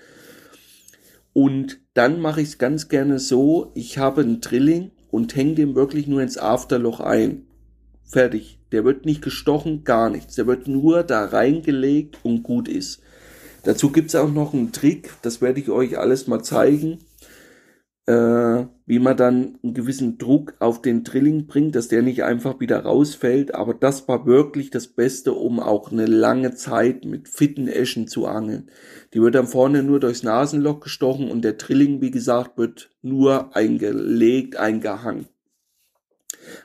[1.34, 5.76] Und dann mache ich es ganz gerne so, ich habe einen Drilling und hänge den
[5.76, 7.47] wirklich nur ins Afterloch ein.
[8.08, 8.60] Fertig.
[8.72, 10.36] Der wird nicht gestochen, gar nichts.
[10.36, 13.02] Der wird nur da reingelegt und gut ist.
[13.64, 17.00] Dazu gibt's auch noch einen Trick, das werde ich euch alles mal zeigen,
[18.06, 22.62] äh, wie man dann einen gewissen Druck auf den Drilling bringt, dass der nicht einfach
[22.62, 23.54] wieder rausfällt.
[23.56, 28.26] Aber das war wirklich das Beste, um auch eine lange Zeit mit fitten Eschen zu
[28.26, 28.70] angeln.
[29.14, 33.54] Die wird dann vorne nur durchs Nasenloch gestochen und der Drilling, wie gesagt, wird nur
[33.54, 35.28] eingelegt, eingehangen.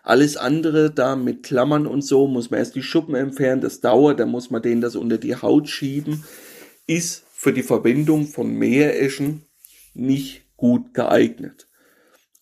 [0.03, 4.21] Alles andere da mit Klammern und so muss man erst die Schuppen entfernen, das dauert,
[4.21, 6.25] dann muss man denen das unter die Haut schieben
[6.87, 9.43] ist für die Verwendung von Meereschen
[9.95, 11.69] nicht gut geeignet.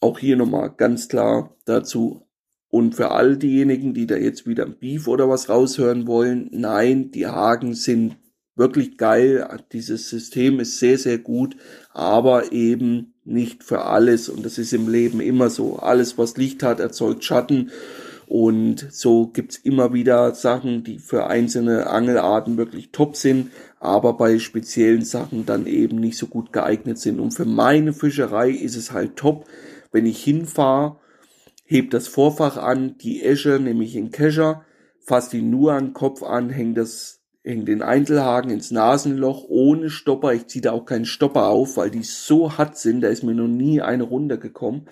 [0.00, 2.26] Auch hier nochmal ganz klar dazu.
[2.68, 7.10] Und für all diejenigen, die da jetzt wieder ein Beef oder was raushören wollen, nein,
[7.10, 8.16] die Haken sind
[8.54, 9.48] wirklich geil.
[9.72, 11.56] Dieses System ist sehr, sehr gut,
[11.92, 14.28] aber eben nicht für alles.
[14.28, 15.76] Und das ist im Leben immer so.
[15.76, 17.70] Alles, was Licht hat, erzeugt Schatten.
[18.26, 24.38] Und so gibt's immer wieder Sachen, die für einzelne Angelarten wirklich top sind, aber bei
[24.38, 27.18] speziellen Sachen dann eben nicht so gut geeignet sind.
[27.18, 29.46] Und für meine Fischerei ist es halt top,
[29.90, 31.00] wenn ich hinfahre,
[31.64, 34.64] heb das Vorfach an, die Esche nehme ich in Kescher,
[35.00, 39.90] fasse die nur an den Kopf an, häng das, häng den Einzelhaken ins Nasenloch ohne
[39.90, 40.34] Stopper.
[40.34, 43.34] Ich ziehe da auch keinen Stopper auf, weil die so hart sind, da ist mir
[43.34, 44.88] noch nie eine runtergekommen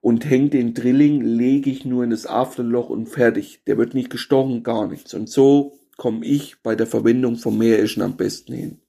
[0.00, 3.62] und hängt den Drilling, lege ich nur in das Afterloch und fertig.
[3.66, 5.14] Der wird nicht gestochen, gar nichts.
[5.14, 8.80] Und so komme ich bei der Verwendung von Meereschen am besten hin.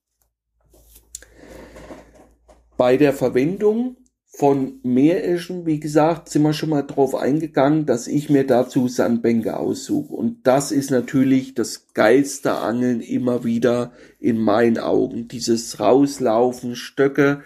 [2.78, 3.98] Bei der Verwendung
[4.34, 9.58] von Meereschen, wie gesagt, sind wir schon mal drauf eingegangen, dass ich mir dazu Sandbänke
[9.58, 10.14] aussuche.
[10.14, 15.28] Und das ist natürlich das geilste Angeln immer wieder in meinen Augen.
[15.28, 17.42] Dieses Rauslaufen, Stöcke,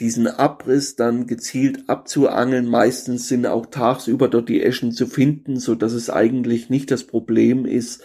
[0.00, 2.66] diesen Abriss dann gezielt abzuangeln.
[2.66, 7.04] Meistens sind auch tagsüber dort die Eschen zu finden, so dass es eigentlich nicht das
[7.04, 8.02] Problem ist,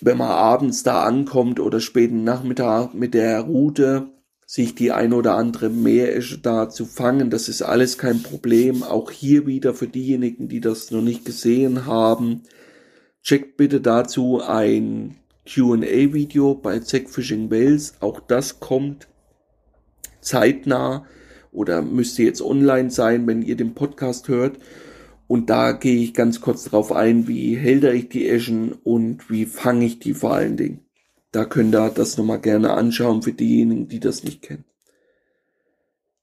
[0.00, 4.08] wenn man abends da ankommt oder späten Nachmittag mit der Route
[4.46, 7.30] sich die ein oder andere Meeresche da zu fangen.
[7.30, 8.84] Das ist alles kein Problem.
[8.84, 12.42] Auch hier wieder für diejenigen, die das noch nicht gesehen haben.
[13.22, 15.16] Checkt bitte dazu ein
[15.52, 17.94] Q&A Video bei Zack Fishing Wales.
[17.98, 19.08] Auch das kommt
[20.20, 21.06] zeitnah
[21.50, 24.58] oder müsste jetzt online sein, wenn ihr den Podcast hört.
[25.26, 29.44] Und da gehe ich ganz kurz darauf ein, wie hälter ich die Eschen und wie
[29.44, 30.85] fange ich die vor allen Dingen.
[31.36, 34.64] Da könnt ihr das nochmal gerne anschauen für diejenigen, die das nicht kennen.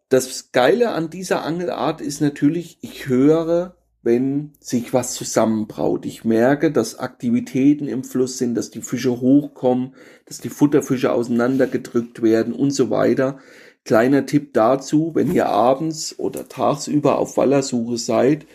[0.09, 6.07] Das Geile an dieser Angelart ist natürlich, ich höre, wenn sich was zusammenbraut.
[6.07, 9.93] Ich merke, dass Aktivitäten im Fluss sind, dass die Fische hochkommen,
[10.25, 13.37] dass die Futterfische auseinandergedrückt werden und so weiter.
[13.85, 18.47] Kleiner Tipp dazu, wenn ihr abends oder tagsüber auf Wallersuche seid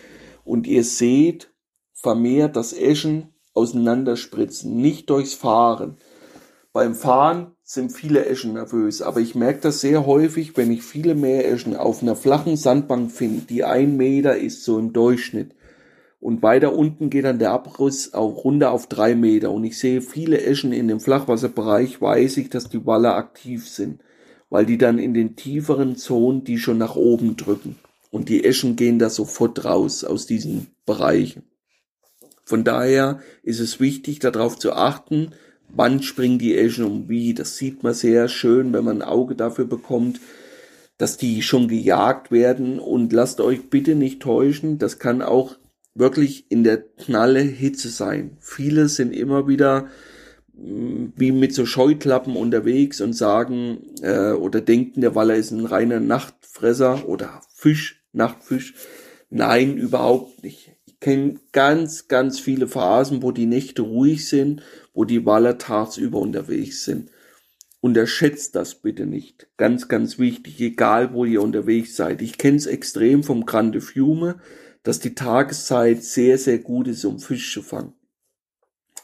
[0.42, 1.53] und ihr seht
[1.92, 5.99] vermehrt das Eschen auseinanderspritzen, nicht durchs Fahren.
[6.79, 11.17] Beim Fahren sind viele Eschen nervös, aber ich merke das sehr häufig, wenn ich viele
[11.17, 15.57] Meereschen auf einer flachen Sandbank finde, die ein Meter ist so im Durchschnitt.
[16.21, 19.51] Und weiter unten geht dann der Abriss auch runter auf drei Meter.
[19.51, 24.01] Und ich sehe viele Eschen in dem Flachwasserbereich, weiß ich, dass die Waller aktiv sind
[24.51, 27.77] weil die dann in den tieferen Zonen die schon nach oben drücken.
[28.12, 31.43] Und die Eschen gehen da sofort raus aus diesen Bereichen.
[32.45, 35.33] Von daher ist es wichtig, darauf zu achten,
[35.68, 37.35] wann springen die Eschen um wie.
[37.35, 40.20] Das sieht man sehr schön, wenn man ein Auge dafür bekommt,
[40.96, 42.78] dass die schon gejagt werden.
[42.78, 45.57] Und lasst euch bitte nicht täuschen, das kann auch
[45.94, 48.37] wirklich in der knalle Hitze sein.
[48.40, 49.88] Viele sind immer wieder
[50.61, 56.00] wie mit so Scheuklappen unterwegs und sagen äh, oder denken, der Waller ist ein reiner
[56.00, 58.74] Nachtfresser oder Fisch, Nachtfisch.
[59.31, 60.72] Nein, überhaupt nicht.
[60.87, 64.62] Ich kenne ganz, ganz viele Phasen, wo die Nächte ruhig sind,
[64.99, 67.13] wo die Waller tagsüber unterwegs sind.
[67.81, 69.47] Unterschätzt das bitte nicht.
[69.57, 72.21] Ganz, ganz wichtig, egal wo ihr unterwegs seid.
[72.21, 74.41] Ich kenne es extrem vom Grande Fiume,
[74.83, 77.93] dass die Tageszeit sehr, sehr gut ist, um Fisch zu fangen.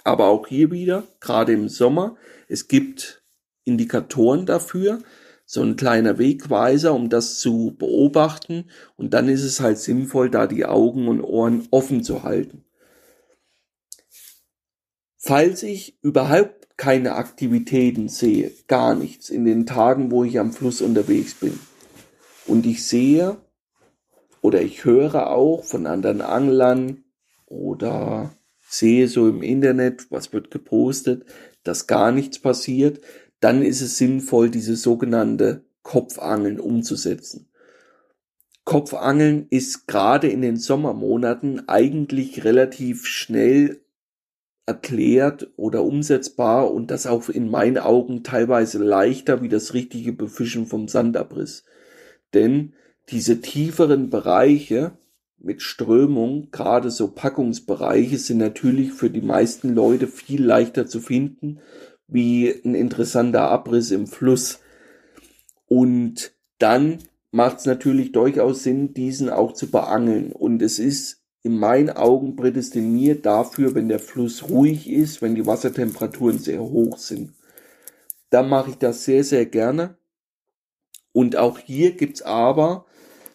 [0.03, 2.17] Aber auch hier wieder, gerade im Sommer,
[2.49, 3.23] es gibt
[3.63, 4.99] Indikatoren dafür,
[5.47, 8.65] so ein kleiner Wegweiser, um das zu beobachten.
[8.97, 12.64] Und dann ist es halt sinnvoll, da die Augen und Ohren offen zu halten.
[15.27, 20.83] Falls ich überhaupt keine Aktivitäten sehe, gar nichts in den Tagen, wo ich am Fluss
[20.83, 21.59] unterwegs bin,
[22.47, 23.39] und ich sehe
[24.43, 27.05] oder ich höre auch von anderen Anglern
[27.47, 28.37] oder
[28.69, 31.25] sehe so im Internet, was wird gepostet,
[31.63, 33.01] dass gar nichts passiert,
[33.41, 37.49] dann ist es sinnvoll, diese sogenannte Kopfangeln umzusetzen.
[38.65, 43.84] Kopfangeln ist gerade in den Sommermonaten eigentlich relativ schnell
[44.67, 50.67] erklärt oder umsetzbar und das auch in meinen Augen teilweise leichter wie das richtige Befischen
[50.67, 51.65] vom Sandabriss.
[52.33, 52.73] Denn
[53.11, 54.93] diese tieferen Bereiche,
[55.39, 61.61] mit Strömung, gerade so Packungsbereiche, sind natürlich für die meisten Leute viel leichter zu finden,
[62.09, 64.61] wie ein interessanter Abriss im Fluss.
[65.67, 66.99] Und dann
[67.31, 70.33] macht es natürlich durchaus Sinn, diesen auch zu beangeln.
[70.33, 75.47] Und es ist in meinen Augen prädestiniert dafür, wenn der Fluss ruhig ist, wenn die
[75.47, 77.35] Wassertemperaturen sehr hoch sind.
[78.31, 79.99] Dann mache ich das sehr, sehr gerne.
[81.13, 82.87] Und auch hier gibt's aber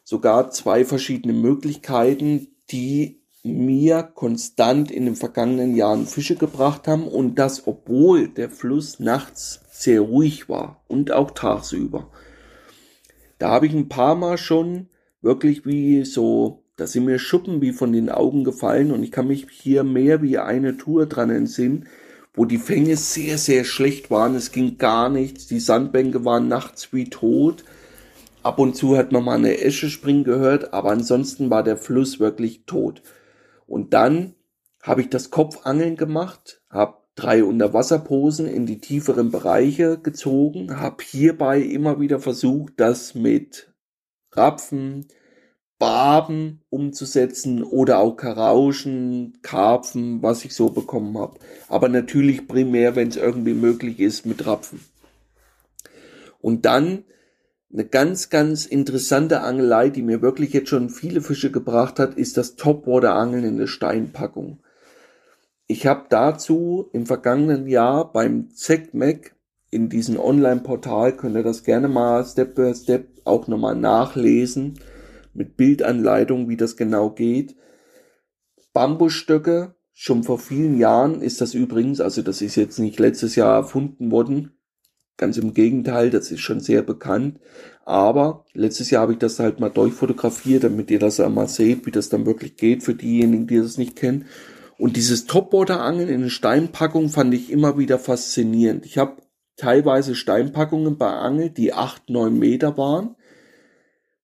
[0.04, 7.36] sogar zwei verschiedene Möglichkeiten, die mir konstant in den vergangenen Jahren Fische gebracht haben und
[7.36, 12.10] das obwohl der Fluss nachts sehr ruhig war und auch tagsüber.
[13.38, 14.90] Da habe ich ein paar Mal schon
[15.22, 19.28] wirklich wie so, da sind mir Schuppen wie von den Augen gefallen und ich kann
[19.28, 21.88] mich hier mehr wie eine Tour dran entsinnen,
[22.34, 24.36] wo die Fänge sehr, sehr schlecht waren.
[24.36, 25.48] Es ging gar nichts.
[25.48, 27.66] Die Sandbänke waren nachts wie tot.
[28.44, 32.22] Ab und zu hat man mal eine Esche springen gehört, aber ansonsten war der Fluss
[32.22, 33.02] wirklich tot.
[33.68, 34.36] Und dann
[34.82, 41.60] habe ich das Kopfangeln gemacht, habe drei Unterwasserposen in die tieferen Bereiche gezogen, habe hierbei
[41.60, 43.74] immer wieder versucht, das mit
[44.32, 45.08] Rapfen,
[45.80, 51.40] Barben umzusetzen oder auch Karauschen, Karpfen, was ich so bekommen habe.
[51.70, 54.82] Aber natürlich primär, wenn es irgendwie möglich ist, mit Rapfen.
[56.42, 57.06] Und dann
[57.72, 62.36] eine ganz, ganz interessante Angelei, die mir wirklich jetzt schon viele Fische gebracht hat, ist
[62.36, 64.60] das Topwater-Angeln in der Steinpackung.
[65.68, 69.36] Ich habe dazu im vergangenen Jahr beim ZECMAC
[69.70, 74.80] in diesem Online-Portal, könnt ihr das gerne mal Step by Step auch nochmal nachlesen,
[75.34, 77.56] mit Bildanleitung, wie das genau geht.
[78.74, 83.56] Bambusstöcke, schon vor vielen Jahren ist das übrigens, also das ist jetzt nicht letztes Jahr
[83.56, 84.60] erfunden worden,
[85.20, 87.42] Ganz im Gegenteil, das ist schon sehr bekannt.
[87.84, 91.92] Aber letztes Jahr habe ich das halt mal durchfotografiert, damit ihr das einmal seht, wie
[91.92, 94.28] das dann wirklich geht für diejenigen, die das nicht kennen.
[94.78, 98.86] Und dieses Topwater-Angeln in eine Steinpackung fand ich immer wieder faszinierend.
[98.86, 99.18] Ich habe
[99.58, 103.18] teilweise Steinpackungen beangelt, die acht, neun Meter waren,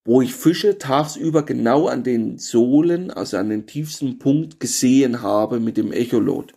[0.05, 5.59] wo ich Fische tagsüber genau an den Sohlen, also an den tiefsten Punkt gesehen habe
[5.59, 6.53] mit dem Echolot.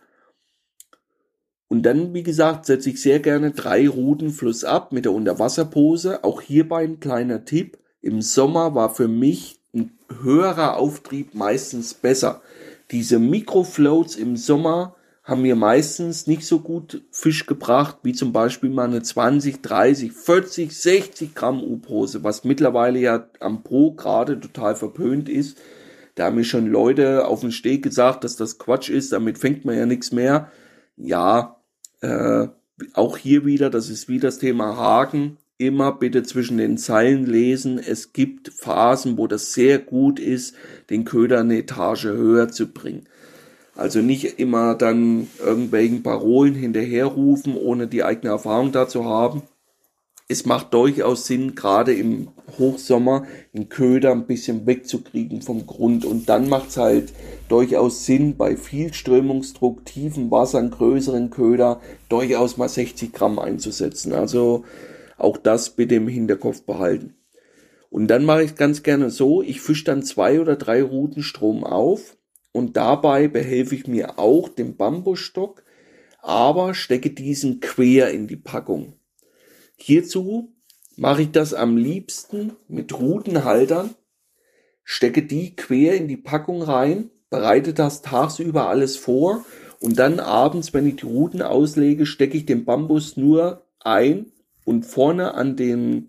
[1.68, 6.24] Und dann, wie gesagt, setze ich sehr gerne drei Routen flussab mit der Unterwasserpose.
[6.24, 7.78] Auch hierbei ein kleiner Tipp.
[8.00, 12.42] Im Sommer war für mich ein höherer Auftrieb meistens besser.
[12.90, 14.94] Diese Mikrofloats im Sommer
[15.28, 20.10] haben mir meistens nicht so gut Fisch gebracht, wie zum Beispiel mal eine 20, 30,
[20.10, 25.58] 40, 60 Gramm U-Pose, was mittlerweile ja am Pro gerade total verpönt ist.
[26.14, 29.66] Da haben mir schon Leute auf den Steg gesagt, dass das Quatsch ist, damit fängt
[29.66, 30.50] man ja nichts mehr.
[30.96, 31.60] Ja,
[32.00, 32.48] äh,
[32.94, 37.78] auch hier wieder, das ist wie das Thema Haken, immer bitte zwischen den Zeilen lesen.
[37.78, 40.54] Es gibt Phasen, wo das sehr gut ist,
[40.88, 43.04] den Köder eine Etage höher zu bringen.
[43.78, 49.42] Also nicht immer dann irgendwelchen Parolen hinterherrufen, ohne die eigene Erfahrung dazu haben
[50.30, 56.04] es macht durchaus Sinn, gerade im Hochsommer den Köder ein bisschen wegzukriegen vom Grund.
[56.04, 57.14] Und dann macht es halt
[57.48, 64.12] durchaus Sinn, bei viel Strömungsdruck, tiefen Wasser, einen größeren Köder, durchaus mal 60 Gramm einzusetzen.
[64.12, 64.64] Also
[65.16, 67.14] auch das bitte im Hinterkopf behalten.
[67.88, 71.64] Und dann mache ich ganz gerne so, ich fische dann zwei oder drei Routen Strom
[71.64, 72.17] auf
[72.52, 75.62] und dabei behelfe ich mir auch den Bambusstock
[76.20, 78.94] aber stecke diesen quer in die Packung.
[79.76, 80.54] Hierzu
[80.96, 83.94] mache ich das am liebsten mit Rutenhaltern,
[84.82, 89.44] stecke die quer in die Packung rein, bereite das tagsüber alles vor
[89.80, 94.32] und dann abends, wenn ich die Ruten auslege, stecke ich den Bambus nur ein
[94.64, 96.08] und vorne an dem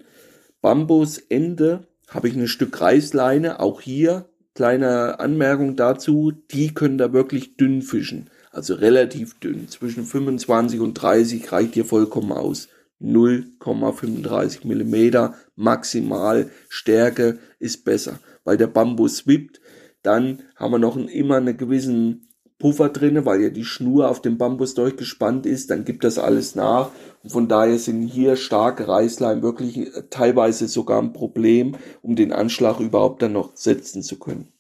[0.62, 3.60] Bambusende habe ich ein Stück Reißleine.
[3.60, 4.28] Auch hier
[4.60, 8.30] kleine Anmerkung dazu, die können da wirklich dünn fischen.
[8.52, 9.70] Also relativ dünn.
[9.70, 12.68] Zwischen 25 und 30 reicht hier vollkommen aus.
[13.02, 19.62] 0,35 Millimeter maximal Stärke ist besser, weil der Bambus wippt.
[20.04, 22.28] Dann haben wir noch immer einen gewissen
[22.60, 26.56] Puffer drinne, weil ja die Schnur auf dem Bambus durchgespannt ist, dann gibt das alles
[26.56, 26.92] nach.
[27.24, 32.34] Und von daher sind hier starke Reißleim wirklich äh, teilweise sogar ein Problem, um den
[32.34, 34.52] Anschlag überhaupt dann noch setzen zu können.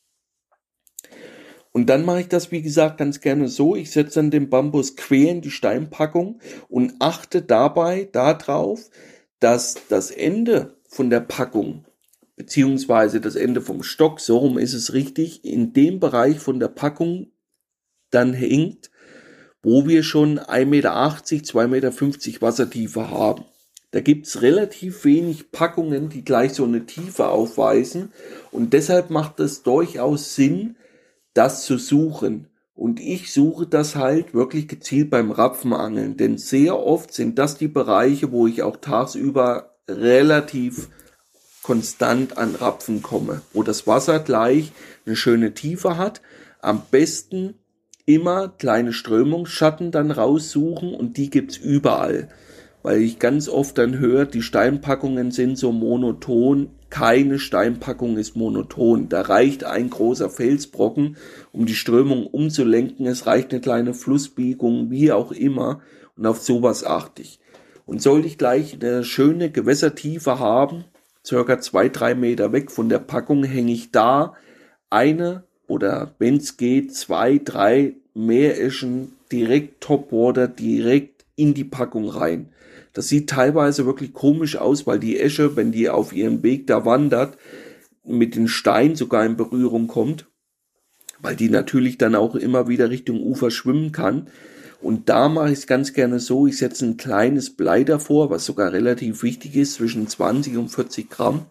[1.72, 3.76] Und dann mache ich das, wie gesagt, ganz gerne so.
[3.76, 8.89] Ich setze dann den Bambus quer in die Steinpackung und achte dabei darauf,
[9.39, 11.86] dass das Ende von der Packung
[12.39, 16.70] beziehungsweise das Ende vom Stock, so rum ist es richtig, in dem Bereich von der
[16.70, 17.28] Packung
[18.12, 18.89] dann hängt,
[19.62, 23.45] wo wir schon 1,80 Meter, 2,50 Meter Wassertiefe haben.
[23.91, 28.14] Da gibt's relativ wenig Packungen, die gleich so eine Tiefe aufweisen
[28.51, 30.76] und deshalb macht es durchaus Sinn,
[31.34, 32.47] das zu suchen.
[32.76, 37.68] Und ich suche das halt wirklich gezielt beim Rapfenangeln, denn sehr oft sind das die
[37.68, 40.88] Bereiche, wo ich auch tagsüber relativ
[41.64, 44.72] konstant an Rapfen komme, wo das Wasser gleich
[45.05, 46.22] eine schöne Tiefe hat.
[46.62, 47.55] Am besten
[48.10, 52.30] immer kleine Strömungsschatten dann raussuchen und die gibt's überall.
[52.82, 56.72] Weil ich ganz oft dann höre, die Steinpackungen sind so monoton.
[56.89, 59.10] Keine Steinpackung ist monoton.
[59.10, 61.18] Da reicht ein großer Felsbrocken,
[61.51, 63.05] um die Strömung umzulenken.
[63.05, 65.82] Es reicht eine kleine Flussbiegung, wie auch immer.
[66.18, 67.39] Und auf sowas achte ich.
[67.86, 70.86] Und sollte ich gleich eine schöne Gewässertiefe haben,
[71.24, 74.34] circa zwei, drei Meter weg von der Packung, hänge ich da
[74.89, 82.49] eine oder wenn es geht, zwei, drei Meereschen direkt Topwater, direkt in die Packung rein.
[82.93, 86.86] Das sieht teilweise wirklich komisch aus, weil die Esche, wenn die auf ihrem Weg da
[86.86, 87.38] wandert,
[88.03, 90.28] mit den Steinen sogar in Berührung kommt,
[91.22, 94.28] weil die natürlich dann auch immer wieder Richtung Ufer schwimmen kann.
[94.82, 98.45] Und da mache ich es ganz gerne so, ich setze ein kleines Blei davor, was
[98.45, 101.45] sogar relativ wichtig ist, zwischen 20 und 40 Gramm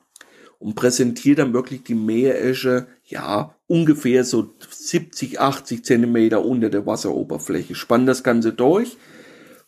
[0.58, 7.74] und präsentiere dann wirklich die Meeresche, ja, ungefähr so 70, 80 Zentimeter unter der Wasseroberfläche.
[7.74, 8.96] Spann das Ganze durch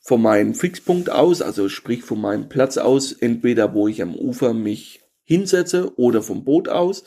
[0.01, 4.55] von meinem Fixpunkt aus, also sprich von meinem Platz aus, entweder wo ich am Ufer
[4.55, 7.05] mich hinsetze oder vom Boot aus.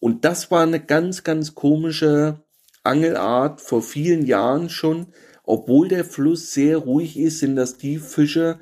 [0.00, 2.42] Und das war eine ganz, ganz komische
[2.82, 5.08] Angelart vor vielen Jahren schon.
[5.44, 8.58] Obwohl der Fluss sehr ruhig ist, sind das die Fische,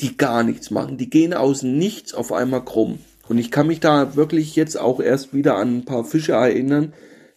[0.00, 0.96] die gar nichts machen.
[0.96, 2.98] Die gehen aus nichts auf einmal krumm.
[3.28, 6.92] Und ich kann mich da wirklich jetzt auch erst wieder an ein paar Fische erinnern.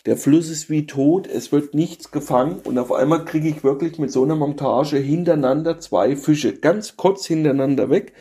[0.06, 4.00] Der Fluss ist wie tot, es wird nichts gefangen und auf einmal kriege ich wirklich
[4.00, 8.14] mit so einer Montage hintereinander zwei Fische, ganz kurz hintereinander weg.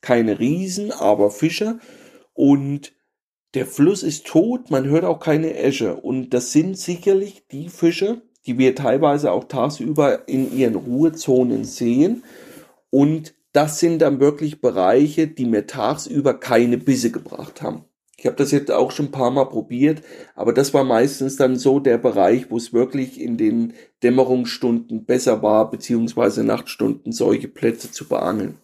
[0.00, 1.80] Keine Riesen, aber Fische.
[2.34, 2.92] Und
[3.54, 5.96] der Fluss ist tot, man hört auch keine Esche.
[5.96, 12.24] Und das sind sicherlich die Fische, die wir teilweise auch tagsüber in ihren Ruhezonen sehen.
[12.90, 17.84] Und das sind dann wirklich Bereiche, die mir tagsüber keine Bisse gebracht haben.
[18.16, 20.02] Ich habe das jetzt auch schon ein paar Mal probiert,
[20.34, 25.42] aber das war meistens dann so der Bereich, wo es wirklich in den Dämmerungsstunden besser
[25.42, 28.58] war, beziehungsweise Nachtstunden solche Plätze zu beangeln.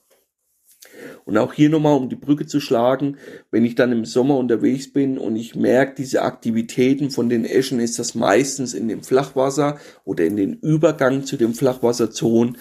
[1.24, 3.16] Und auch hier nochmal, um die Brücke zu schlagen,
[3.51, 7.78] wenn ich dann im Sommer unterwegs bin und ich merke, diese Aktivitäten von den Eschen
[7.78, 12.57] ist das meistens in dem Flachwasser oder in den Übergang zu den Flachwasserzonen,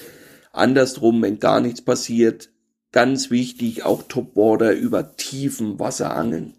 [0.60, 2.52] Andersrum, wenn gar nichts passiert,
[2.92, 6.54] ganz wichtig, auch Topwater über tiefen Wasser angeln.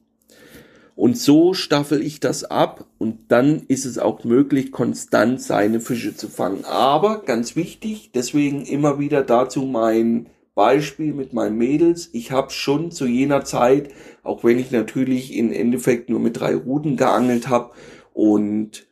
[0.96, 6.14] Und so staffel ich das ab und dann ist es auch möglich, konstant seine Fische
[6.14, 6.66] zu fangen.
[6.66, 12.10] Aber ganz wichtig, deswegen immer wieder dazu mein Beispiel mit meinen Mädels.
[12.12, 13.90] Ich habe schon zu jener Zeit,
[14.22, 17.70] auch wenn ich natürlich im Endeffekt nur mit drei Ruten geangelt habe
[18.12, 18.86] und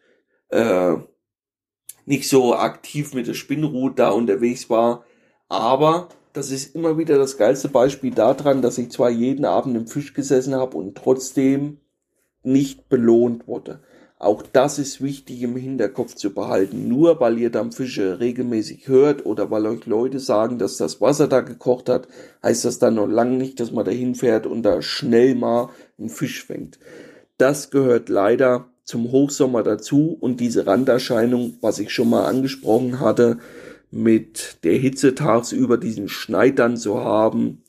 [0.49, 0.95] äh,
[2.09, 5.05] nicht so aktiv mit der Spinnrute da unterwegs war.
[5.49, 9.87] Aber das ist immer wieder das geilste Beispiel daran, dass ich zwar jeden Abend im
[9.87, 11.79] Fisch gesessen habe und trotzdem
[12.43, 13.81] nicht belohnt wurde.
[14.19, 16.89] Auch das ist wichtig im Hinterkopf zu behalten.
[16.89, 21.29] Nur weil ihr dann Fische regelmäßig hört oder weil euch Leute sagen, dass das Wasser
[21.29, 22.09] da gekocht hat,
[22.43, 26.09] heißt das dann noch lange nicht, dass man da hinfährt und da schnell mal einen
[26.09, 26.79] Fisch fängt.
[27.37, 33.37] Das gehört leider zum Hochsommer dazu und diese Randerscheinung, was ich schon mal angesprochen hatte,
[33.91, 37.63] mit der Hitze tagsüber diesen Schneid dann zu haben,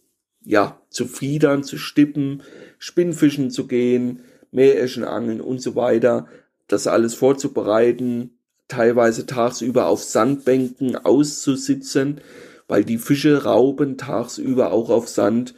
[0.45, 2.41] ja, zu fiedern, zu stippen,
[2.77, 6.27] Spinnfischen zu gehen, Meereschen angeln und so weiter,
[6.69, 8.37] das alles vorzubereiten,
[8.69, 12.21] teilweise tagsüber auf Sandbänken auszusitzen,
[12.69, 15.53] weil die Fische rauben tagsüber auch auf Sand.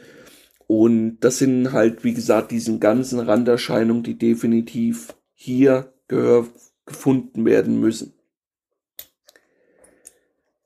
[0.66, 8.14] Und das sind halt, wie gesagt, diesen ganzen Randerscheinungen, die definitiv hier gefunden werden müssen.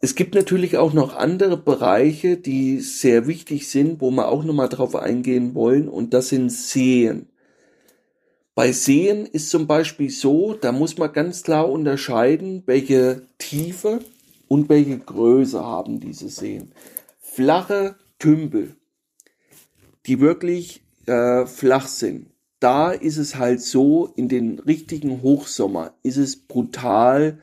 [0.01, 4.69] Es gibt natürlich auch noch andere Bereiche, die sehr wichtig sind, wo wir auch nochmal
[4.69, 7.31] drauf eingehen wollen, und das sind Seen.
[8.55, 14.01] Bei Seen ist zum Beispiel so, da muss man ganz klar unterscheiden, welche Tiefe
[14.49, 16.73] und welche Größe haben diese Seen.
[17.19, 18.77] Flache Tümpel,
[20.05, 22.36] die wirklich äh, flach sind.
[22.61, 27.39] Da ist es halt so, in den richtigen Hochsommer ist es brutal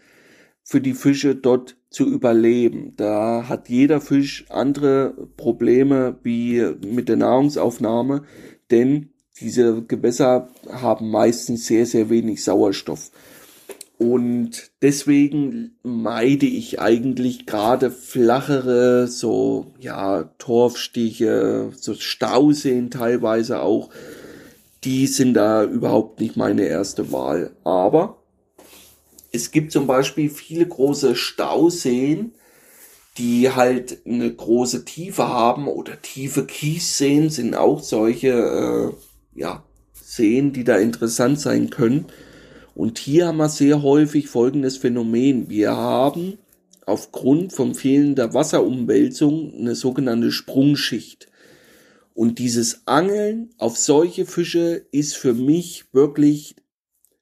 [0.63, 2.93] für die Fische dort zu überleben.
[2.97, 8.23] Da hat jeder Fisch andere Probleme wie mit der Nahrungsaufnahme,
[8.71, 9.09] denn
[9.39, 13.11] diese Gewässer haben meistens sehr, sehr wenig Sauerstoff.
[13.99, 23.89] Und deswegen meide ich eigentlich gerade flachere, so, ja, Torfstiche, so Stauseen teilweise auch.
[24.83, 27.55] Die sind da überhaupt nicht meine erste Wahl.
[27.63, 28.23] Aber
[29.31, 32.33] es gibt zum Beispiel viele große Stauseen,
[33.17, 39.63] die halt eine große Tiefe haben oder tiefe Kiesseen sind auch solche, äh, ja,
[39.93, 42.05] Seen, die da interessant sein können.
[42.75, 45.49] Und hier haben wir sehr häufig folgendes Phänomen.
[45.49, 46.37] Wir haben
[46.85, 51.27] aufgrund von fehlender Wasserumwälzung eine sogenannte Sprungschicht.
[52.13, 56.55] Und dieses Angeln auf solche Fische ist für mich wirklich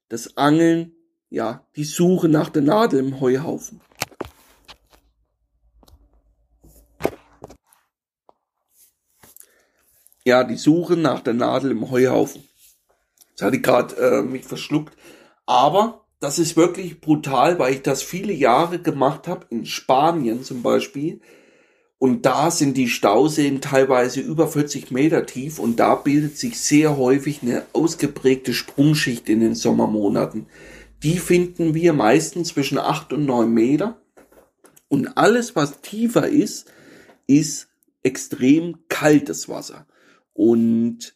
[0.09, 0.93] das Angeln,
[1.29, 3.81] ja, die Suche nach der Nadel im Heuhaufen.
[10.23, 12.43] ja, die Suche nach der Nadel im Heuhaufen.
[13.29, 14.95] Jetzt hatte ich gerade äh, mich verschluckt.
[15.45, 20.61] Aber das ist wirklich brutal, weil ich das viele Jahre gemacht habe, in Spanien zum
[20.61, 21.21] Beispiel.
[22.01, 26.97] Und da sind die Stauseen teilweise über 40 Meter tief und da bildet sich sehr
[26.97, 30.47] häufig eine ausgeprägte Sprungschicht in den Sommermonaten.
[31.03, 34.01] Die finden wir meistens zwischen 8 und 9 Meter.
[34.87, 36.71] Und alles, was tiefer ist,
[37.27, 37.67] ist
[38.01, 39.85] extrem kaltes Wasser.
[40.33, 41.13] Und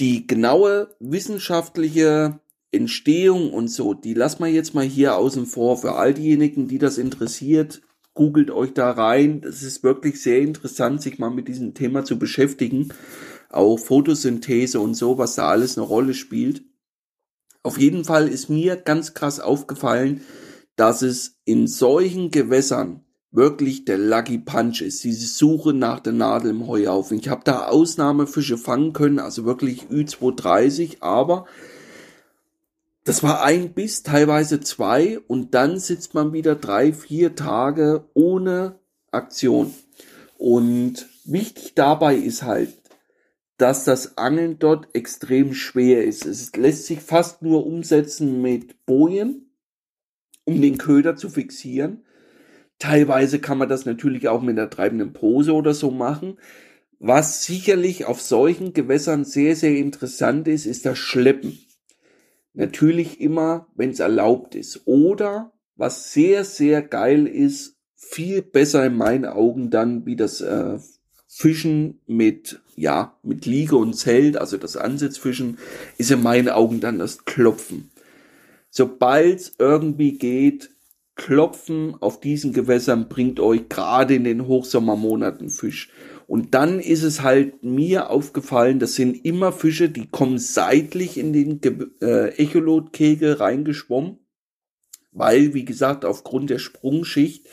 [0.00, 2.40] die genaue wissenschaftliche
[2.72, 5.76] Entstehung und so, die lassen wir jetzt mal hier außen vor.
[5.76, 7.80] Für all diejenigen, die das interessiert,
[8.18, 9.42] googelt euch da rein.
[9.48, 12.88] Es ist wirklich sehr interessant, sich mal mit diesem Thema zu beschäftigen.
[13.48, 16.64] Auch Photosynthese und so, was da alles eine Rolle spielt.
[17.62, 20.22] Auf jeden Fall ist mir ganz krass aufgefallen,
[20.74, 26.50] dass es in solchen Gewässern wirklich der Lucky Punch ist, diese Suche nach der Nadel
[26.50, 27.20] im Heuhaufen.
[27.20, 31.46] Ich habe da Ausnahmefische fangen können, also wirklich Ü230, aber
[33.08, 38.80] das war ein Biss, teilweise zwei und dann sitzt man wieder drei, vier Tage ohne
[39.10, 39.72] Aktion.
[40.36, 42.74] Und wichtig dabei ist halt,
[43.56, 46.26] dass das Angeln dort extrem schwer ist.
[46.26, 49.54] Es lässt sich fast nur umsetzen mit Bojen,
[50.44, 52.04] um den Köder zu fixieren.
[52.78, 56.36] Teilweise kann man das natürlich auch mit einer treibenden Pose oder so machen.
[56.98, 61.58] Was sicherlich auf solchen Gewässern sehr, sehr interessant ist, ist das Schleppen.
[62.58, 64.82] Natürlich immer, wenn es erlaubt ist.
[64.84, 70.80] Oder, was sehr, sehr geil ist, viel besser in meinen Augen dann wie das äh,
[71.28, 75.58] Fischen mit, ja, mit Liege und Zelt, also das Ansitzfischen,
[75.98, 77.92] ist in meinen Augen dann das Klopfen.
[78.70, 80.70] Sobald irgendwie geht,
[81.18, 85.90] Klopfen auf diesen Gewässern bringt euch gerade in den Hochsommermonaten Fisch.
[86.28, 91.32] Und dann ist es halt mir aufgefallen, das sind immer Fische, die kommen seitlich in
[91.32, 91.60] den
[92.00, 94.18] äh, Echolotkegel reingeschwommen,
[95.10, 97.48] weil, wie gesagt, aufgrund der Sprungschicht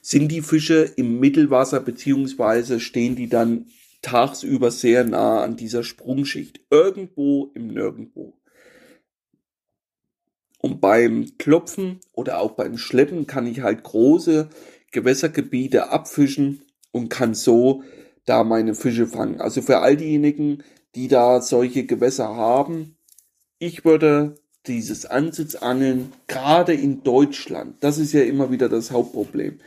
[0.00, 3.66] sind die Fische im Mittelwasser beziehungsweise stehen die dann
[4.00, 6.60] tagsüber sehr nah an dieser Sprungschicht.
[6.70, 8.38] Irgendwo im Nirgendwo.
[10.58, 14.48] Und beim Klopfen oder auch beim Schleppen kann ich halt große
[14.90, 17.82] Gewässergebiete abfischen und kann so
[18.24, 19.40] da meine Fische fangen.
[19.40, 20.62] Also für all diejenigen,
[20.94, 22.96] die da solche Gewässer haben,
[23.58, 24.36] ich würde
[24.66, 29.60] dieses Ansitzangeln gerade in Deutschland, das ist ja immer wieder das Hauptproblem.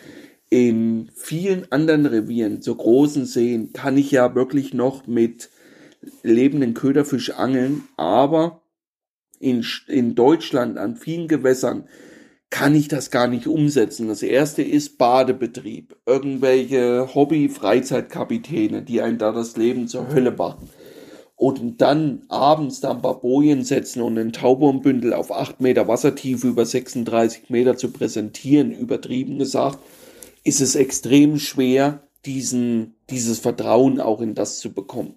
[0.49, 5.49] In vielen anderen Revieren, so großen Seen, kann ich ja wirklich noch mit
[6.23, 8.60] lebenden Köderfisch angeln, aber
[9.41, 11.85] in, in Deutschland an vielen Gewässern
[12.49, 14.07] kann ich das gar nicht umsetzen.
[14.09, 15.95] Das erste ist Badebetrieb.
[16.05, 20.69] Irgendwelche Hobby-Freizeitkapitäne, die einen da das Leben zur Hölle machen.
[21.35, 26.47] Und dann abends da ein paar Bojen setzen und ein Taubombündel auf 8 Meter Wassertiefe
[26.47, 29.79] über 36 Meter zu präsentieren, übertrieben gesagt,
[30.43, 35.15] ist es extrem schwer, diesen, dieses Vertrauen auch in das zu bekommen.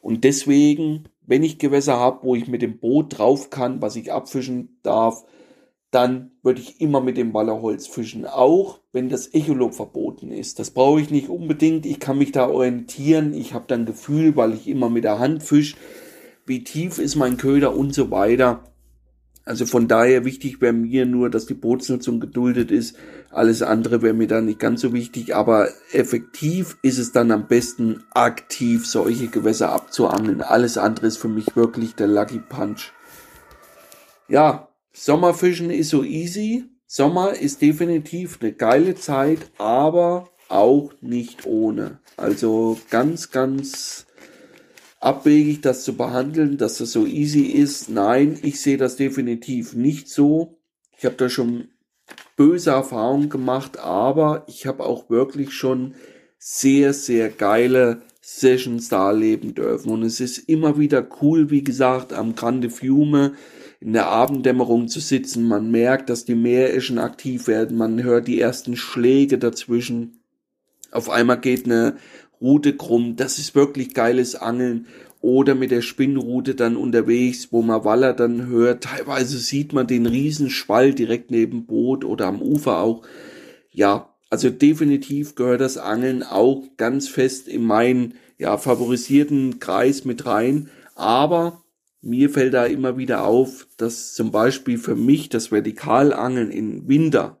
[0.00, 4.12] Und deswegen, wenn ich Gewässer habe, wo ich mit dem Boot drauf kann, was ich
[4.12, 5.24] abfischen darf,
[5.90, 10.58] dann würde ich immer mit dem Wallerholz fischen, auch wenn das Echolot verboten ist.
[10.58, 14.52] Das brauche ich nicht unbedingt, ich kann mich da orientieren, ich habe dann Gefühl, weil
[14.52, 15.76] ich immer mit der Hand fisch,
[16.44, 18.64] wie tief ist mein Köder und so weiter.
[19.46, 22.96] Also von daher wichtig wäre mir nur, dass die Bootsnutzung geduldet ist.
[23.30, 27.46] Alles andere wäre mir dann nicht ganz so wichtig, aber effektiv ist es dann am
[27.46, 30.42] besten, aktiv solche Gewässer abzuangeln.
[30.42, 32.92] Alles andere ist für mich wirklich der Lucky Punch.
[34.28, 36.64] Ja, Sommerfischen ist so easy.
[36.88, 42.00] Sommer ist definitiv eine geile Zeit, aber auch nicht ohne.
[42.16, 44.06] Also ganz, ganz
[45.06, 47.88] abwegig, das zu behandeln, dass das so easy ist.
[47.88, 50.58] Nein, ich sehe das definitiv nicht so.
[50.98, 51.68] Ich habe da schon
[52.36, 55.94] böse Erfahrungen gemacht, aber ich habe auch wirklich schon
[56.38, 59.90] sehr, sehr geile Sessions da erleben dürfen.
[59.92, 63.34] Und es ist immer wieder cool, wie gesagt, am Grande Fiume
[63.78, 65.46] in der Abenddämmerung zu sitzen.
[65.46, 67.76] Man merkt, dass die Meereschen aktiv werden.
[67.76, 70.20] Man hört die ersten Schläge dazwischen.
[70.90, 71.96] Auf einmal geht eine
[72.40, 73.16] Route krumm.
[73.16, 74.86] Das ist wirklich geiles Angeln.
[75.20, 78.84] Oder mit der Spinnrute dann unterwegs, wo man Waller dann hört.
[78.84, 83.02] Teilweise sieht man den Riesenschwall direkt neben Boot oder am Ufer auch.
[83.70, 90.26] Ja, also definitiv gehört das Angeln auch ganz fest in meinen ja, favorisierten Kreis mit
[90.26, 90.68] rein.
[90.94, 91.62] Aber
[92.00, 97.40] mir fällt da immer wieder auf, dass zum Beispiel für mich das Vertikalangeln in Winter,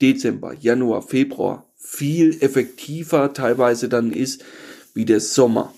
[0.00, 4.44] Dezember, Januar, Februar viel effektiver teilweise dann ist,
[4.94, 5.74] wie der Sommer,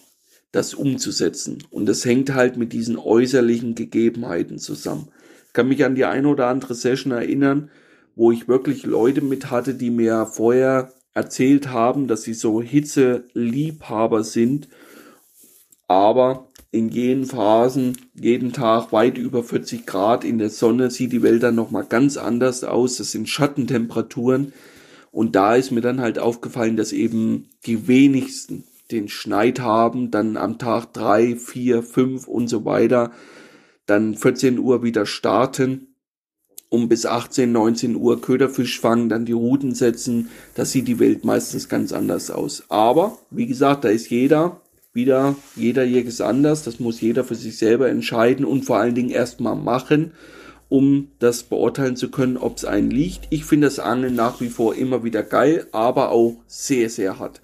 [0.53, 1.65] das umzusetzen.
[1.71, 5.09] Und das hängt halt mit diesen äußerlichen Gegebenheiten zusammen.
[5.47, 7.71] Ich kann mich an die eine oder andere Session erinnern,
[8.15, 14.25] wo ich wirklich Leute mit hatte, die mir vorher erzählt haben, dass sie so Hitzeliebhaber
[14.25, 14.69] sind,
[15.89, 21.23] aber in jenen Phasen jeden Tag weit über 40 Grad in der Sonne sieht die
[21.23, 22.99] Welt dann nochmal ganz anders aus.
[22.99, 24.53] Das sind Schattentemperaturen.
[25.11, 30.37] Und da ist mir dann halt aufgefallen, dass eben die wenigsten den Schneid haben, dann
[30.37, 33.13] am Tag drei, vier, fünf und so weiter,
[33.87, 35.95] dann 14 Uhr wieder starten,
[36.71, 40.29] um bis 18, 19 Uhr Köderfisch fangen, dann die Routen setzen.
[40.55, 42.65] Da sieht die Welt meistens ganz anders aus.
[42.69, 44.61] Aber, wie gesagt, da ist jeder
[44.93, 48.95] wieder, jeder Jäger ist anders, das muss jeder für sich selber entscheiden und vor allen
[48.95, 50.13] Dingen erstmal machen,
[50.69, 53.27] um das beurteilen zu können, ob es einen liegt.
[53.31, 57.41] Ich finde das Angeln nach wie vor immer wieder geil, aber auch sehr, sehr hart.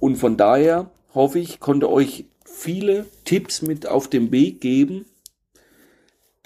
[0.00, 5.04] Und von daher hoffe ich, konnte euch viele Tipps mit auf den Weg geben,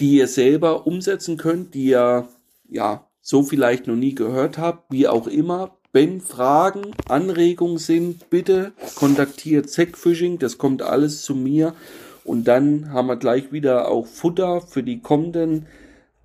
[0.00, 2.28] die ihr selber umsetzen könnt, die ihr
[2.68, 5.76] ja so vielleicht noch nie gehört habt, wie auch immer.
[5.92, 11.74] Wenn Fragen, Anregungen sind, bitte kontaktiert Zackfishing, das kommt alles zu mir.
[12.24, 15.66] Und dann haben wir gleich wieder auch Futter für die kommenden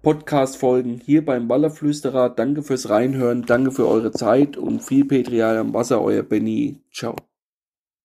[0.07, 2.29] Podcast-Folgen hier beim Wallerflüsterer.
[2.29, 6.77] Danke fürs Reinhören, danke für eure Zeit und viel Petrial am Wasser, euer Benny.
[6.93, 7.17] Ciao.